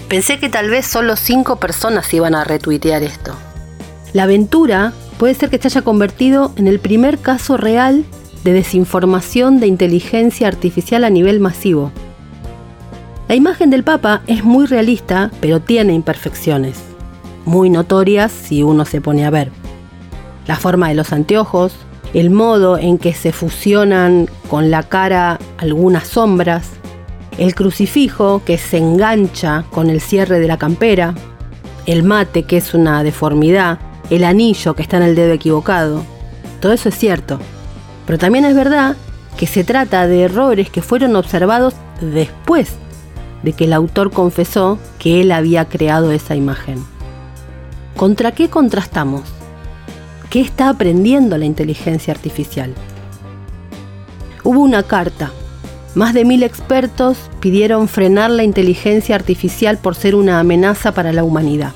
Pensé 0.07 0.39
que 0.39 0.47
tal 0.47 0.69
vez 0.69 0.85
solo 0.85 1.17
cinco 1.17 1.57
personas 1.57 2.13
iban 2.13 2.33
a 2.33 2.45
retuitear 2.45 3.03
esto. 3.03 3.33
La 4.13 4.23
aventura 4.23 4.93
puede 5.19 5.33
ser 5.33 5.49
que 5.49 5.57
se 5.57 5.67
haya 5.67 5.81
convertido 5.81 6.53
en 6.55 6.69
el 6.69 6.79
primer 6.79 7.19
caso 7.19 7.57
real 7.57 8.05
de 8.45 8.53
desinformación 8.53 9.59
de 9.59 9.67
inteligencia 9.67 10.47
artificial 10.47 11.03
a 11.03 11.09
nivel 11.09 11.41
masivo. 11.41 11.91
La 13.27 13.35
imagen 13.35 13.69
del 13.69 13.83
Papa 13.83 14.21
es 14.27 14.45
muy 14.45 14.65
realista, 14.65 15.29
pero 15.41 15.59
tiene 15.59 15.91
imperfecciones, 15.91 16.77
muy 17.43 17.69
notorias 17.69 18.31
si 18.31 18.63
uno 18.63 18.85
se 18.85 19.01
pone 19.01 19.25
a 19.25 19.29
ver. 19.29 19.51
La 20.47 20.55
forma 20.55 20.87
de 20.87 20.95
los 20.95 21.11
anteojos, 21.11 21.73
el 22.13 22.29
modo 22.29 22.77
en 22.77 22.97
que 22.97 23.13
se 23.13 23.33
fusionan 23.33 24.29
con 24.49 24.71
la 24.71 24.83
cara 24.83 25.37
algunas 25.57 26.07
sombras, 26.07 26.76
el 27.37 27.55
crucifijo 27.55 28.41
que 28.43 28.57
se 28.57 28.77
engancha 28.77 29.65
con 29.71 29.89
el 29.89 30.01
cierre 30.01 30.39
de 30.39 30.47
la 30.47 30.57
campera, 30.57 31.13
el 31.85 32.03
mate 32.03 32.43
que 32.43 32.57
es 32.57 32.73
una 32.73 33.03
deformidad, 33.03 33.79
el 34.09 34.23
anillo 34.23 34.75
que 34.75 34.81
está 34.81 34.97
en 34.97 35.03
el 35.03 35.15
dedo 35.15 35.33
equivocado. 35.33 36.03
Todo 36.59 36.73
eso 36.73 36.89
es 36.89 36.97
cierto. 36.97 37.39
Pero 38.05 38.17
también 38.17 38.45
es 38.45 38.55
verdad 38.55 38.95
que 39.37 39.47
se 39.47 39.63
trata 39.63 40.07
de 40.07 40.23
errores 40.23 40.69
que 40.69 40.81
fueron 40.81 41.15
observados 41.15 41.75
después 42.01 42.75
de 43.43 43.53
que 43.53 43.65
el 43.65 43.73
autor 43.73 44.11
confesó 44.11 44.79
que 44.97 45.21
él 45.21 45.31
había 45.31 45.65
creado 45.65 46.11
esa 46.11 46.35
imagen. 46.35 46.83
¿Contra 47.95 48.31
qué 48.31 48.49
contrastamos? 48.49 49.23
¿Qué 50.29 50.41
está 50.41 50.69
aprendiendo 50.69 51.37
la 51.37 51.45
inteligencia 51.45 52.13
artificial? 52.13 52.73
Hubo 54.43 54.59
una 54.59 54.83
carta. 54.83 55.31
Más 55.97 56.13
de 56.13 56.25
mil 56.25 56.43
expertos 56.43 57.17
pidieron 57.39 57.87
frenar 57.87 58.29
la 58.29 58.43
inteligencia 58.43 59.15
artificial 59.15 59.79
por 59.79 59.95
ser 59.95 60.13
una 60.13 60.39
amenaza 60.39 60.91
para 60.91 61.11
la 61.11 61.23
humanidad. 61.23 61.73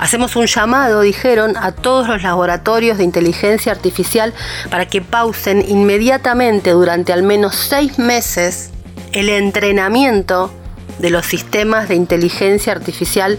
Hacemos 0.00 0.34
un 0.34 0.46
llamado, 0.46 1.02
dijeron, 1.02 1.56
a 1.56 1.70
todos 1.70 2.08
los 2.08 2.24
laboratorios 2.24 2.98
de 2.98 3.04
inteligencia 3.04 3.70
artificial 3.70 4.34
para 4.68 4.86
que 4.86 5.00
pausen 5.00 5.64
inmediatamente 5.68 6.70
durante 6.70 7.12
al 7.12 7.22
menos 7.22 7.54
seis 7.54 8.00
meses 8.00 8.70
el 9.12 9.28
entrenamiento 9.28 10.50
de 10.98 11.10
los 11.10 11.24
sistemas 11.24 11.88
de 11.88 11.94
inteligencia 11.94 12.72
artificial 12.72 13.38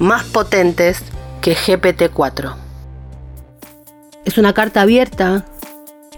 más 0.00 0.24
potentes 0.24 1.04
que 1.42 1.54
GPT-4. 1.54 2.56
Es 4.24 4.36
una 4.36 4.52
carta 4.52 4.80
abierta 4.80 5.44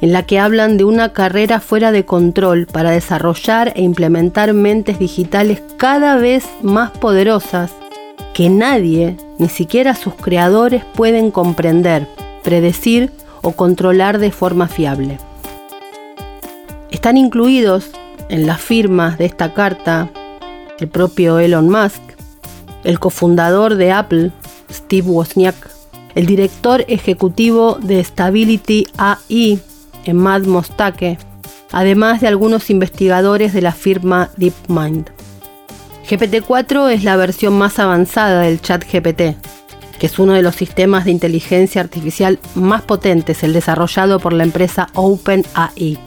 en 0.01 0.13
la 0.13 0.23
que 0.23 0.39
hablan 0.39 0.77
de 0.77 0.85
una 0.85 1.13
carrera 1.13 1.61
fuera 1.61 1.93
de 1.93 2.05
control 2.05 2.67
para 2.67 2.91
desarrollar 2.91 3.73
e 3.77 3.83
implementar 3.83 4.55
mentes 4.55 4.99
digitales 4.99 5.63
cada 5.77 6.17
vez 6.17 6.49
más 6.63 6.91
poderosas 6.91 7.73
que 8.33 8.49
nadie, 8.49 9.17
ni 9.39 9.49
siquiera 9.49 9.95
sus 9.95 10.15
creadores, 10.15 10.85
pueden 10.95 11.31
comprender, 11.31 12.07
predecir 12.43 13.11
o 13.43 13.53
controlar 13.53 14.19
de 14.19 14.31
forma 14.31 14.69
fiable. 14.69 15.19
Están 16.91 17.17
incluidos 17.17 17.91
en 18.29 18.47
las 18.47 18.61
firmas 18.61 19.19
de 19.19 19.27
esta 19.27 19.53
carta 19.53 20.09
el 20.79 20.89
propio 20.89 21.39
Elon 21.39 21.69
Musk, 21.69 22.01
el 22.85 22.99
cofundador 22.99 23.75
de 23.75 23.93
Apple, 23.93 24.31
Steve 24.71 25.09
Wozniak, 25.09 25.71
el 26.15 26.27
director 26.27 26.85
ejecutivo 26.89 27.79
de 27.81 28.03
Stability 28.03 28.87
AI, 28.97 29.61
Emad 30.05 30.43
Mostake, 30.43 31.19
además 31.73 32.21
de 32.21 32.29
algunos 32.29 32.71
investigadores 32.71 33.53
de 33.53 33.63
la 33.63 33.73
firma 33.73 34.31
DeepMind. 34.37 35.11
GPT-4 36.09 36.91
es 36.91 37.05
la 37.05 37.17
versión 37.17 37.57
más 37.57 37.79
avanzada 37.79 38.43
del 38.43 38.61
chat 38.61 38.85
GPT, 38.85 39.37
que 39.99 40.07
es 40.07 40.19
uno 40.19 40.33
de 40.33 40.43
los 40.43 40.57
sistemas 40.57 41.05
de 41.05 41.13
inteligencia 41.13 41.81
artificial 41.81 42.39
más 42.55 42.83
potentes, 42.83 43.43
el 43.43 43.53
desarrollado 43.53 44.19
por 44.19 44.33
la 44.33 44.45
empresa 44.45 44.89
OpenAI. 44.95 45.99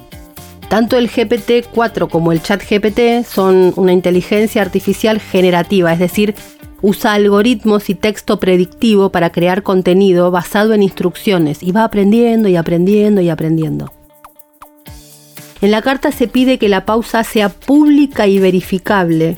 Tanto 0.67 0.97
el 0.97 1.09
GPT-4 1.09 2.09
como 2.09 2.31
el 2.31 2.41
chat 2.41 2.61
GPT 2.67 3.25
son 3.25 3.73
una 3.75 3.93
inteligencia 3.93 4.61
artificial 4.61 5.21
generativa, 5.21 5.93
es 5.93 5.99
decir, 5.99 6.35
usa 6.83 7.13
algoritmos 7.13 7.89
y 7.89 7.95
texto 7.95 8.39
predictivo 8.39 9.09
para 9.09 9.31
crear 9.31 9.63
contenido 9.63 10.29
basado 10.31 10.73
en 10.73 10.83
instrucciones 10.83 11.63
y 11.63 11.71
va 11.71 11.85
aprendiendo 11.85 12.49
y 12.49 12.57
aprendiendo 12.57 13.21
y 13.21 13.29
aprendiendo. 13.29 13.91
En 15.61 15.71
la 15.71 15.81
carta 15.81 16.11
se 16.11 16.27
pide 16.27 16.59
que 16.59 16.67
la 16.67 16.85
pausa 16.85 17.23
sea 17.23 17.47
pública 17.47 18.27
y 18.27 18.37
verificable 18.37 19.35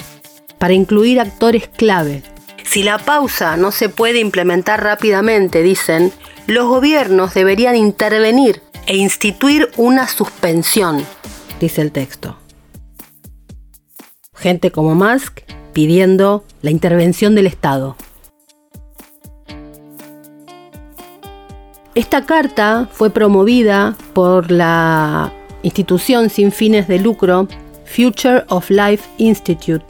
para 0.58 0.74
incluir 0.74 1.20
actores 1.20 1.68
clave. 1.68 2.24
Si 2.64 2.82
la 2.82 2.98
pausa 2.98 3.58
no 3.58 3.72
se 3.72 3.90
puede 3.90 4.20
implementar 4.20 4.84
rápidamente, 4.84 5.62
dicen, 5.62 6.12
los 6.48 6.68
gobiernos 6.68 7.36
deberían 7.36 7.76
intervenir 7.76 8.64
e 8.88 8.98
instituir 8.98 9.70
una 9.78 10.08
suspensión, 10.08 11.06
dice 11.60 11.84
el 11.84 11.92
texto. 11.92 12.40
Gente 14.34 14.72
como 14.72 14.96
Musk 14.96 15.42
pidiendo 15.76 16.44
la 16.64 16.72
intervención 16.72 17.36
del 17.36 17.46
Estado. 17.46 17.96
Esta 21.94 22.26
carta 22.26 22.90
fue 22.92 23.12
promovida 23.12 23.96
por 24.14 24.50
la 24.50 25.32
institución 25.62 26.32
sin 26.32 26.52
fines 26.52 26.88
de 26.88 26.98
lucro 26.98 27.48
Future 27.86 28.46
of 28.48 28.72
Life 28.72 29.04
Institute 29.18 29.86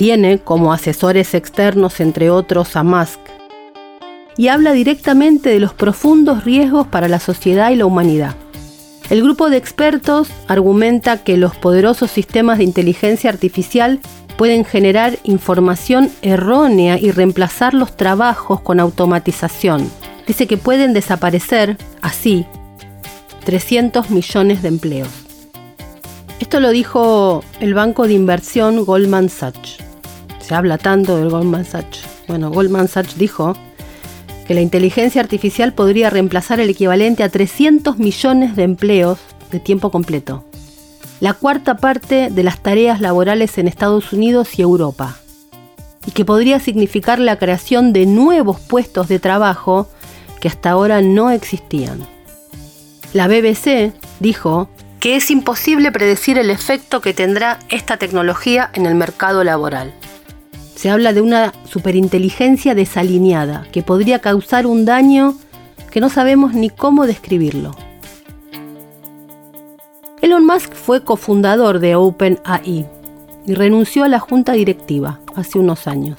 tiene 0.00 0.38
como 0.38 0.72
asesores 0.72 1.34
externos, 1.34 2.00
entre 2.00 2.30
otros, 2.30 2.74
a 2.74 2.82
Musk, 2.82 3.20
y 4.38 4.48
habla 4.48 4.72
directamente 4.72 5.50
de 5.50 5.60
los 5.60 5.74
profundos 5.74 6.44
riesgos 6.44 6.86
para 6.86 7.06
la 7.06 7.20
sociedad 7.20 7.70
y 7.70 7.76
la 7.76 7.84
humanidad. 7.84 8.34
El 9.10 9.22
grupo 9.22 9.50
de 9.50 9.58
expertos 9.58 10.30
argumenta 10.48 11.22
que 11.22 11.36
los 11.36 11.54
poderosos 11.54 12.10
sistemas 12.10 12.56
de 12.56 12.64
inteligencia 12.64 13.28
artificial 13.28 14.00
pueden 14.40 14.64
generar 14.64 15.18
información 15.22 16.10
errónea 16.22 16.98
y 16.98 17.10
reemplazar 17.10 17.74
los 17.74 17.94
trabajos 17.94 18.62
con 18.62 18.80
automatización. 18.80 19.86
Dice 20.26 20.46
que 20.46 20.56
pueden 20.56 20.94
desaparecer, 20.94 21.76
así, 22.00 22.46
300 23.44 24.08
millones 24.08 24.62
de 24.62 24.68
empleos. 24.68 25.10
Esto 26.38 26.58
lo 26.58 26.70
dijo 26.70 27.44
el 27.60 27.74
banco 27.74 28.06
de 28.06 28.14
inversión 28.14 28.86
Goldman 28.86 29.28
Sachs 29.28 29.76
se 30.40 30.54
habla 30.54 30.78
tanto 30.78 31.18
del 31.18 31.28
Goldman 31.28 31.66
Sachs. 31.66 32.00
Bueno, 32.26 32.50
Goldman 32.50 32.88
Sachs 32.88 33.18
dijo 33.18 33.54
que 34.48 34.54
la 34.54 34.62
inteligencia 34.62 35.20
artificial 35.20 35.74
podría 35.74 36.08
reemplazar 36.08 36.60
el 36.60 36.70
equivalente 36.70 37.22
a 37.22 37.28
300 37.28 37.98
millones 37.98 38.56
de 38.56 38.62
empleos 38.62 39.18
de 39.52 39.60
tiempo 39.60 39.90
completo. 39.90 40.49
La 41.20 41.34
cuarta 41.34 41.76
parte 41.76 42.30
de 42.30 42.42
las 42.42 42.60
tareas 42.60 43.00
laborales 43.00 43.58
en 43.58 43.68
Estados 43.68 44.12
Unidos 44.12 44.58
y 44.58 44.62
Europa. 44.62 45.16
Y 46.06 46.12
que 46.12 46.24
podría 46.24 46.60
significar 46.60 47.18
la 47.18 47.38
creación 47.38 47.92
de 47.92 48.06
nuevos 48.06 48.58
puestos 48.58 49.08
de 49.08 49.18
trabajo 49.18 49.88
que 50.40 50.48
hasta 50.48 50.70
ahora 50.70 51.02
no 51.02 51.30
existían. 51.30 52.06
La 53.12 53.28
BBC 53.28 53.92
dijo 54.18 54.68
que 54.98 55.16
es 55.16 55.30
imposible 55.30 55.92
predecir 55.92 56.38
el 56.38 56.50
efecto 56.50 57.00
que 57.00 57.12
tendrá 57.12 57.58
esta 57.68 57.96
tecnología 57.98 58.70
en 58.72 58.86
el 58.86 58.94
mercado 58.94 59.44
laboral 59.44 59.92
se 60.80 60.88
habla 60.88 61.12
de 61.12 61.20
una 61.20 61.52
superinteligencia 61.64 62.74
desalineada 62.74 63.66
que 63.70 63.82
podría 63.82 64.20
causar 64.20 64.66
un 64.66 64.86
daño 64.86 65.36
que 65.90 66.00
no 66.00 66.08
sabemos 66.08 66.54
ni 66.54 66.70
cómo 66.70 67.06
describirlo. 67.06 67.76
Elon 70.40 70.54
Musk 70.54 70.72
fue 70.72 71.04
cofundador 71.04 71.80
de 71.80 71.96
OpenAI 71.96 72.86
y 73.46 73.54
renunció 73.54 74.04
a 74.04 74.08
la 74.08 74.18
junta 74.18 74.52
directiva 74.52 75.20
hace 75.36 75.58
unos 75.58 75.86
años. 75.86 76.18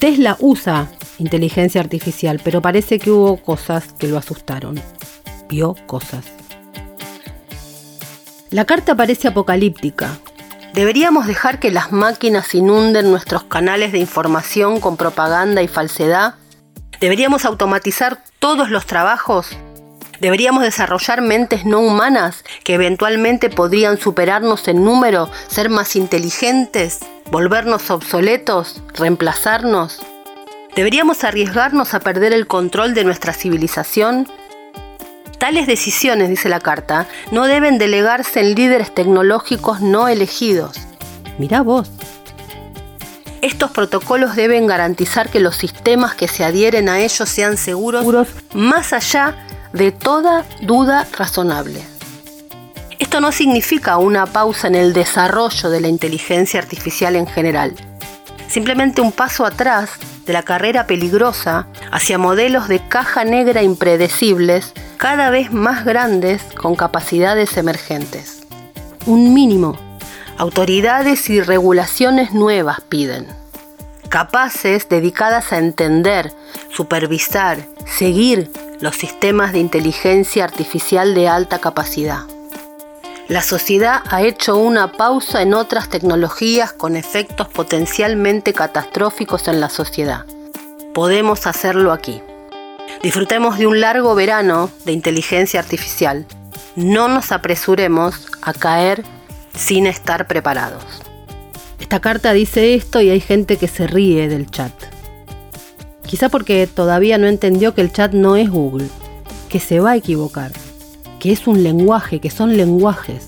Tesla 0.00 0.36
usa 0.40 0.88
inteligencia 1.18 1.80
artificial, 1.80 2.40
pero 2.42 2.60
parece 2.60 2.98
que 2.98 3.12
hubo 3.12 3.36
cosas 3.36 3.92
que 3.92 4.08
lo 4.08 4.18
asustaron. 4.18 4.80
Vio 5.48 5.76
cosas. 5.86 6.24
La 8.50 8.64
carta 8.64 8.96
parece 8.96 9.28
apocalíptica, 9.28 10.18
¿Deberíamos 10.74 11.26
dejar 11.26 11.60
que 11.60 11.70
las 11.70 11.92
máquinas 11.92 12.54
inunden 12.54 13.10
nuestros 13.10 13.44
canales 13.44 13.90
de 13.92 13.98
información 13.98 14.80
con 14.80 14.96
propaganda 14.96 15.62
y 15.62 15.68
falsedad? 15.68 16.34
¿Deberíamos 17.00 17.44
automatizar 17.44 18.22
todos 18.38 18.68
los 18.68 18.84
trabajos? 18.86 19.56
¿Deberíamos 20.20 20.64
desarrollar 20.64 21.20
mentes 21.20 21.64
no 21.64 21.78
humanas 21.78 22.44
que 22.64 22.74
eventualmente 22.74 23.50
podrían 23.50 23.98
superarnos 23.98 24.66
en 24.66 24.84
número, 24.84 25.30
ser 25.46 25.70
más 25.70 25.94
inteligentes, 25.94 27.00
volvernos 27.30 27.90
obsoletos, 27.90 28.82
reemplazarnos? 28.94 30.00
¿Deberíamos 30.74 31.22
arriesgarnos 31.22 31.94
a 31.94 32.00
perder 32.00 32.32
el 32.32 32.48
control 32.48 32.94
de 32.94 33.04
nuestra 33.04 33.32
civilización? 33.32 34.28
Tales 35.38 35.68
decisiones, 35.68 36.28
dice 36.28 36.48
la 36.48 36.58
carta, 36.58 37.06
no 37.30 37.46
deben 37.46 37.78
delegarse 37.78 38.40
en 38.40 38.56
líderes 38.56 38.92
tecnológicos 38.92 39.80
no 39.80 40.08
elegidos. 40.08 40.78
Mirá 41.38 41.62
vos. 41.62 41.92
Estos 43.40 43.70
protocolos 43.70 44.34
deben 44.34 44.66
garantizar 44.66 45.28
que 45.28 45.38
los 45.38 45.54
sistemas 45.54 46.16
que 46.16 46.26
se 46.26 46.44
adhieren 46.44 46.88
a 46.88 46.98
ellos 46.98 47.28
sean 47.28 47.56
seguros, 47.56 48.26
más 48.52 48.92
allá 48.92 49.36
de 49.72 49.92
toda 49.92 50.44
duda 50.62 51.06
razonable. 51.16 51.82
Esto 52.98 53.20
no 53.20 53.32
significa 53.32 53.96
una 53.96 54.26
pausa 54.26 54.68
en 54.68 54.74
el 54.74 54.92
desarrollo 54.92 55.70
de 55.70 55.80
la 55.80 55.88
inteligencia 55.88 56.60
artificial 56.60 57.16
en 57.16 57.26
general, 57.26 57.74
simplemente 58.48 59.00
un 59.00 59.12
paso 59.12 59.46
atrás 59.46 59.90
de 60.26 60.32
la 60.32 60.42
carrera 60.42 60.86
peligrosa 60.86 61.66
hacia 61.90 62.18
modelos 62.18 62.68
de 62.68 62.86
caja 62.86 63.24
negra 63.24 63.62
impredecibles 63.62 64.72
cada 64.96 65.30
vez 65.30 65.52
más 65.52 65.84
grandes 65.84 66.42
con 66.54 66.74
capacidades 66.74 67.56
emergentes. 67.56 68.42
Un 69.06 69.32
mínimo, 69.32 69.78
Autoridades 70.38 71.30
y 71.30 71.40
regulaciones 71.40 72.32
nuevas 72.32 72.80
piden, 72.80 73.26
capaces 74.08 74.88
dedicadas 74.88 75.52
a 75.52 75.58
entender, 75.58 76.32
supervisar, 76.70 77.66
seguir 77.86 78.48
los 78.80 78.96
sistemas 78.96 79.52
de 79.52 79.58
inteligencia 79.58 80.44
artificial 80.44 81.14
de 81.14 81.28
alta 81.28 81.58
capacidad. 81.58 82.20
La 83.28 83.42
sociedad 83.42 84.02
ha 84.08 84.22
hecho 84.22 84.56
una 84.56 84.92
pausa 84.92 85.42
en 85.42 85.52
otras 85.52 85.90
tecnologías 85.90 86.72
con 86.72 86.96
efectos 86.96 87.48
potencialmente 87.48 88.54
catastróficos 88.54 89.48
en 89.48 89.60
la 89.60 89.68
sociedad. 89.68 90.24
Podemos 90.94 91.46
hacerlo 91.46 91.92
aquí. 91.92 92.22
Disfrutemos 93.02 93.58
de 93.58 93.66
un 93.66 93.80
largo 93.80 94.14
verano 94.14 94.70
de 94.84 94.92
inteligencia 94.92 95.60
artificial. 95.60 96.26
No 96.74 97.08
nos 97.08 97.30
apresuremos 97.32 98.28
a 98.40 98.54
caer 98.54 99.04
sin 99.54 99.86
estar 99.86 100.26
preparados. 100.26 100.84
Esta 101.78 102.00
carta 102.00 102.32
dice 102.32 102.74
esto 102.74 103.00
y 103.00 103.10
hay 103.10 103.20
gente 103.20 103.56
que 103.56 103.68
se 103.68 103.86
ríe 103.86 104.28
del 104.28 104.50
chat. 104.50 104.72
Quizá 106.08 106.30
porque 106.30 106.66
todavía 106.66 107.18
no 107.18 107.26
entendió 107.26 107.74
que 107.74 107.82
el 107.82 107.92
chat 107.92 108.14
no 108.14 108.34
es 108.36 108.50
Google, 108.50 108.88
que 109.50 109.60
se 109.60 109.78
va 109.78 109.90
a 109.90 109.96
equivocar, 109.96 110.52
que 111.20 111.32
es 111.32 111.46
un 111.46 111.62
lenguaje, 111.62 112.18
que 112.18 112.30
son 112.30 112.56
lenguajes. 112.56 113.26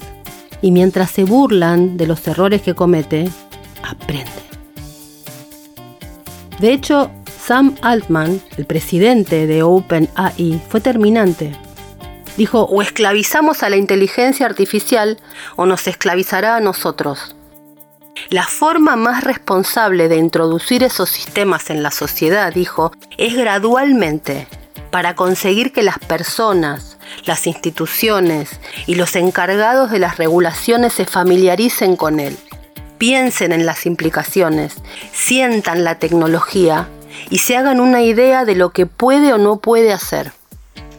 Y 0.62 0.71
mientras 0.71 1.11
se 1.11 1.25
burlan 1.25 1.99
de 1.99 2.07
los 2.07 2.27
errores 2.27 2.62
que 2.62 2.75
comete, 2.75 3.29
aprenden. 3.83 4.25
De 6.59 6.73
hecho, 6.73 7.11
Sam 7.38 7.75
Altman, 7.83 8.40
el 8.57 8.64
presidente 8.64 9.47
de 9.47 9.62
OpenAI, 9.62 10.62
fue 10.69 10.81
terminante. 10.81 11.53
Dijo, 12.38 12.62
o 12.62 12.81
esclavizamos 12.81 13.62
a 13.62 13.69
la 13.69 13.77
inteligencia 13.77 14.47
artificial 14.47 15.19
o 15.57 15.66
nos 15.66 15.87
esclavizará 15.87 16.57
a 16.57 16.61
nosotros. 16.61 17.37
La 18.29 18.44
forma 18.46 18.96
más 18.96 19.25
responsable 19.25 20.09
de 20.09 20.16
introducir 20.16 20.83
esos 20.83 21.11
sistemas 21.11 21.70
en 21.70 21.83
la 21.83 21.90
sociedad, 21.90 22.53
dijo, 22.53 22.92
es 23.18 23.35
gradualmente, 23.35 24.46
para 24.90 25.14
conseguir 25.14 25.73
que 25.73 25.83
las 25.83 25.99
personas, 25.99 26.99
las 27.25 27.46
instituciones 27.46 28.61
y 28.87 28.96
los 28.96 29.16
encargados 29.16 29.90
de 29.90 29.99
las 29.99 30.16
regulaciones 30.18 30.92
se 30.92 31.07
familiaricen 31.07 31.96
con 31.96 32.20
él, 32.20 32.37
piensen 32.99 33.53
en 33.53 33.66
las 33.66 33.87
implicaciones, 33.87 34.75
sientan 35.12 35.85
la 35.85 35.99
tecnología 35.99 36.88
y 37.31 37.38
se 37.38 37.57
hagan 37.57 37.81
una 37.81 38.03
idea 38.03 38.44
de 38.44 38.57
lo 38.57 38.70
que 38.70 38.87
puede 38.87 39.33
o 39.33 39.38
no 39.38 39.59
puede 39.59 39.92
hacer, 39.92 40.33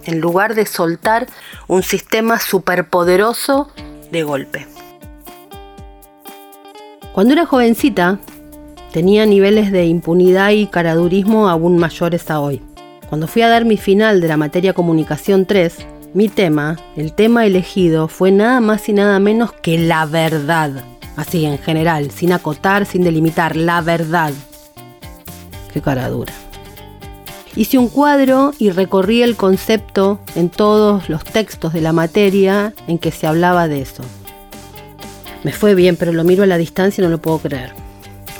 en 0.06 0.20
lugar 0.20 0.56
de 0.56 0.66
soltar 0.66 1.28
un 1.68 1.84
sistema 1.84 2.40
superpoderoso 2.40 3.72
de 4.12 4.24
golpe. 4.24 4.71
Cuando 7.14 7.34
era 7.34 7.46
jovencita, 7.46 8.20
tenía 8.94 9.26
niveles 9.26 9.74
de 9.74 9.86
impunidad 9.86 10.52
y 10.52 10.68
caradurismo 10.68 11.50
aún 11.50 11.78
mayores 11.78 12.32
a 12.32 12.40
hoy. 12.40 12.62
Cuando 13.10 13.28
fui 13.28 13.42
a 13.42 13.50
dar 13.50 13.66
mi 13.66 13.76
final 13.76 14.22
de 14.22 14.30
la 14.30 14.38
materia 14.38 14.72
Comunicación 14.72 15.46
3, 15.46 15.76
mi 16.14 16.30
tema, 16.30 16.78
el 16.96 17.12
tema 17.12 17.46
elegido, 17.46 18.08
fue 18.08 18.32
nada 18.32 18.62
más 18.62 18.88
y 18.88 18.94
nada 18.94 19.20
menos 19.20 19.52
que 19.52 19.78
la 19.78 20.06
verdad. 20.06 20.72
Así 21.18 21.44
en 21.44 21.58
general, 21.58 22.12
sin 22.12 22.32
acotar, 22.32 22.86
sin 22.86 23.04
delimitar, 23.04 23.58
la 23.58 23.82
verdad. 23.82 24.32
Qué 25.74 25.82
cara 25.82 26.08
dura. 26.08 26.34
Hice 27.58 27.78
un 27.78 27.90
cuadro 27.90 28.54
y 28.58 28.70
recorrí 28.70 29.22
el 29.22 29.36
concepto 29.36 30.22
en 30.36 30.50
todos 30.50 31.10
los 31.10 31.26
textos 31.26 31.74
de 31.74 31.82
la 31.82 31.92
materia 31.92 32.74
en 32.88 32.98
que 32.98 33.12
se 33.12 33.28
hablaba 33.28 33.68
de 33.68 33.82
eso. 33.82 34.04
Me 35.44 35.52
fue 35.52 35.76
bien, 35.76 35.96
pero 35.96 36.14
lo 36.14 36.24
miro 36.24 36.44
a 36.44 36.48
la 36.48 36.58
distancia 36.58 37.02
y 37.02 37.06
no 37.06 37.10
lo 37.10 37.22
puedo 37.22 37.40
creer. 37.40 37.74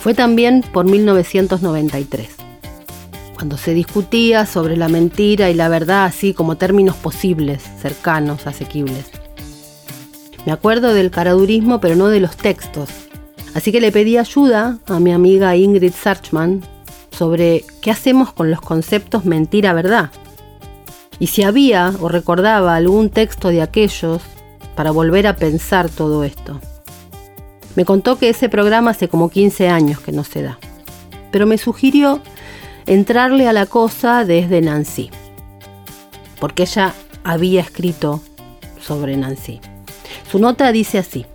Fue 0.00 0.14
también 0.14 0.62
por 0.72 0.84
1993, 0.84 2.28
cuando 3.34 3.56
se 3.56 3.74
discutía 3.74 4.46
sobre 4.46 4.76
la 4.76 4.88
mentira 4.88 5.50
y 5.50 5.54
la 5.54 5.68
verdad 5.68 6.04
así 6.04 6.34
como 6.34 6.56
términos 6.56 6.96
posibles, 6.96 7.62
cercanos, 7.80 8.46
asequibles. 8.46 9.10
Me 10.44 10.52
acuerdo 10.52 10.92
del 10.92 11.10
caradurismo, 11.10 11.80
pero 11.80 11.94
no 11.94 12.08
de 12.08 12.20
los 12.20 12.36
textos. 12.36 12.88
Así 13.54 13.70
que 13.70 13.80
le 13.80 13.92
pedí 13.92 14.16
ayuda 14.16 14.78
a 14.86 14.98
mi 14.98 15.12
amiga 15.12 15.54
Ingrid 15.56 15.92
Sarchman 15.92 16.62
sobre 17.10 17.64
qué 17.80 17.90
hacemos 17.90 18.32
con 18.32 18.50
los 18.50 18.60
conceptos 18.60 19.24
mentira-verdad. 19.24 20.10
Y 21.18 21.28
si 21.28 21.44
había 21.44 21.92
o 22.00 22.08
recordaba 22.08 22.74
algún 22.74 23.10
texto 23.10 23.48
de 23.48 23.62
aquellos 23.62 24.22
para 24.74 24.90
volver 24.90 25.26
a 25.26 25.36
pensar 25.36 25.88
todo 25.90 26.24
esto. 26.24 26.60
Me 27.74 27.84
contó 27.84 28.18
que 28.18 28.28
ese 28.28 28.48
programa 28.48 28.90
hace 28.90 29.08
como 29.08 29.30
15 29.30 29.68
años 29.68 30.00
que 30.00 30.12
no 30.12 30.24
se 30.24 30.42
da, 30.42 30.58
pero 31.30 31.46
me 31.46 31.58
sugirió 31.58 32.20
entrarle 32.86 33.48
a 33.48 33.52
la 33.52 33.66
cosa 33.66 34.24
desde 34.24 34.60
Nancy, 34.60 35.10
porque 36.38 36.64
ella 36.64 36.94
había 37.24 37.60
escrito 37.60 38.20
sobre 38.80 39.16
Nancy. 39.16 39.60
Su 40.30 40.38
nota 40.38 40.72
dice 40.72 40.98
así. 40.98 41.26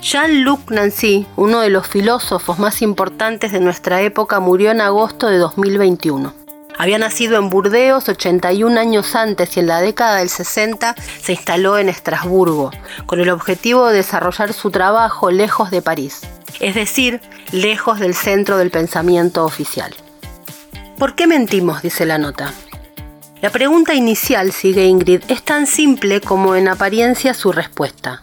Jean-Luc 0.00 0.70
Nancy, 0.72 1.26
uno 1.36 1.60
de 1.60 1.70
los 1.70 1.86
filósofos 1.86 2.58
más 2.58 2.82
importantes 2.82 3.52
de 3.52 3.60
nuestra 3.60 4.02
época, 4.02 4.40
murió 4.40 4.72
en 4.72 4.80
agosto 4.80 5.28
de 5.28 5.38
2021. 5.38 6.41
Había 6.82 6.98
nacido 6.98 7.38
en 7.38 7.48
Burdeos 7.48 8.08
81 8.08 8.80
años 8.80 9.14
antes 9.14 9.56
y 9.56 9.60
en 9.60 9.68
la 9.68 9.80
década 9.80 10.16
del 10.16 10.28
60 10.28 10.96
se 11.22 11.34
instaló 11.34 11.78
en 11.78 11.88
Estrasburgo, 11.88 12.72
con 13.06 13.20
el 13.20 13.30
objetivo 13.30 13.86
de 13.86 13.98
desarrollar 13.98 14.52
su 14.52 14.72
trabajo 14.72 15.30
lejos 15.30 15.70
de 15.70 15.80
París, 15.80 16.22
es 16.58 16.74
decir, 16.74 17.20
lejos 17.52 18.00
del 18.00 18.16
centro 18.16 18.58
del 18.58 18.72
pensamiento 18.72 19.44
oficial. 19.44 19.94
¿Por 20.98 21.14
qué 21.14 21.28
mentimos? 21.28 21.82
dice 21.82 22.04
la 22.04 22.18
nota. 22.18 22.52
La 23.40 23.50
pregunta 23.50 23.94
inicial, 23.94 24.50
sigue 24.50 24.86
Ingrid, 24.86 25.22
es 25.28 25.44
tan 25.44 25.68
simple 25.68 26.20
como 26.20 26.56
en 26.56 26.66
apariencia 26.66 27.32
su 27.32 27.52
respuesta. 27.52 28.20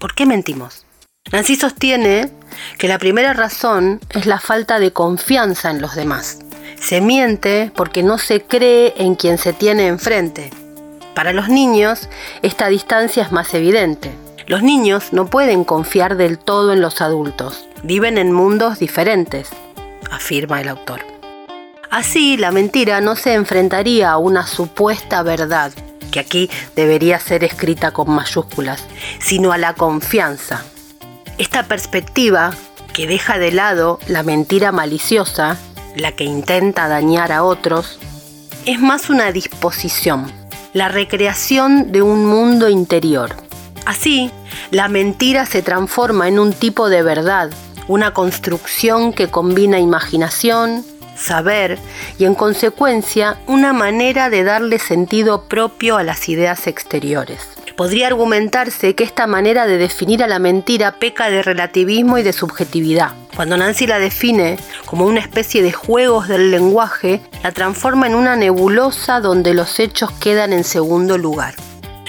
¿Por 0.00 0.12
qué 0.16 0.26
mentimos? 0.26 0.86
Nancy 1.30 1.54
sostiene 1.54 2.32
que 2.78 2.88
la 2.88 2.98
primera 2.98 3.32
razón 3.32 4.00
es 4.10 4.26
la 4.26 4.40
falta 4.40 4.80
de 4.80 4.92
confianza 4.92 5.70
en 5.70 5.80
los 5.80 5.94
demás. 5.94 6.40
Se 6.86 7.00
miente 7.00 7.72
porque 7.74 8.04
no 8.04 8.16
se 8.16 8.42
cree 8.42 8.94
en 8.96 9.16
quien 9.16 9.38
se 9.38 9.52
tiene 9.52 9.88
enfrente. 9.88 10.50
Para 11.16 11.32
los 11.32 11.48
niños, 11.48 12.08
esta 12.42 12.68
distancia 12.68 13.24
es 13.24 13.32
más 13.32 13.52
evidente. 13.54 14.12
Los 14.46 14.62
niños 14.62 15.12
no 15.12 15.26
pueden 15.26 15.64
confiar 15.64 16.16
del 16.16 16.38
todo 16.38 16.72
en 16.72 16.80
los 16.80 17.00
adultos. 17.00 17.68
Viven 17.82 18.18
en 18.18 18.30
mundos 18.30 18.78
diferentes, 18.78 19.48
afirma 20.12 20.60
el 20.60 20.68
autor. 20.68 21.00
Así, 21.90 22.36
la 22.36 22.52
mentira 22.52 23.00
no 23.00 23.16
se 23.16 23.34
enfrentaría 23.34 24.12
a 24.12 24.18
una 24.18 24.46
supuesta 24.46 25.24
verdad, 25.24 25.72
que 26.12 26.20
aquí 26.20 26.48
debería 26.76 27.18
ser 27.18 27.42
escrita 27.42 27.90
con 27.90 28.10
mayúsculas, 28.10 28.84
sino 29.18 29.50
a 29.50 29.58
la 29.58 29.74
confianza. 29.74 30.62
Esta 31.36 31.64
perspectiva, 31.64 32.52
que 32.92 33.08
deja 33.08 33.38
de 33.38 33.50
lado 33.50 33.98
la 34.06 34.22
mentira 34.22 34.70
maliciosa, 34.70 35.58
la 35.96 36.12
que 36.12 36.24
intenta 36.24 36.88
dañar 36.88 37.32
a 37.32 37.42
otros, 37.42 37.98
es 38.66 38.80
más 38.80 39.08
una 39.08 39.32
disposición, 39.32 40.30
la 40.72 40.88
recreación 40.88 41.90
de 41.90 42.02
un 42.02 42.26
mundo 42.26 42.68
interior. 42.68 43.34
Así, 43.86 44.30
la 44.70 44.88
mentira 44.88 45.46
se 45.46 45.62
transforma 45.62 46.28
en 46.28 46.38
un 46.38 46.52
tipo 46.52 46.88
de 46.88 47.02
verdad, 47.02 47.50
una 47.88 48.12
construcción 48.12 49.12
que 49.12 49.28
combina 49.28 49.78
imaginación, 49.78 50.84
saber 51.16 51.78
y 52.18 52.24
en 52.24 52.34
consecuencia 52.34 53.38
una 53.46 53.72
manera 53.72 54.28
de 54.28 54.44
darle 54.44 54.78
sentido 54.78 55.44
propio 55.44 55.96
a 55.96 56.02
las 56.02 56.28
ideas 56.28 56.66
exteriores. 56.66 57.48
Podría 57.76 58.08
argumentarse 58.08 58.94
que 58.94 59.04
esta 59.04 59.26
manera 59.26 59.66
de 59.66 59.78
definir 59.78 60.22
a 60.22 60.26
la 60.26 60.38
mentira 60.38 60.98
peca 60.98 61.30
de 61.30 61.42
relativismo 61.42 62.18
y 62.18 62.22
de 62.22 62.32
subjetividad. 62.32 63.12
Cuando 63.36 63.58
Nancy 63.58 63.86
la 63.86 63.98
define 63.98 64.58
como 64.86 65.04
una 65.04 65.20
especie 65.20 65.62
de 65.62 65.70
juegos 65.70 66.26
del 66.26 66.50
lenguaje, 66.50 67.20
la 67.42 67.52
transforma 67.52 68.06
en 68.06 68.14
una 68.14 68.34
nebulosa 68.34 69.20
donde 69.20 69.52
los 69.52 69.78
hechos 69.78 70.10
quedan 70.12 70.54
en 70.54 70.64
segundo 70.64 71.18
lugar. 71.18 71.54